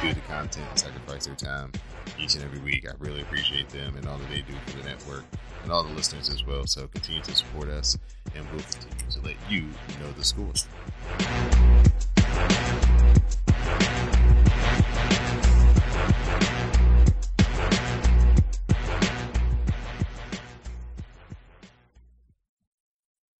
[0.00, 1.70] who do the content sacrifice their time
[2.18, 2.88] each and every week.
[2.88, 5.22] I really appreciate them and all that they do for the network
[5.62, 6.66] and all the listeners as well.
[6.66, 7.96] So continue to support us,
[8.34, 9.68] and we'll continue to let you
[10.00, 10.52] know the score.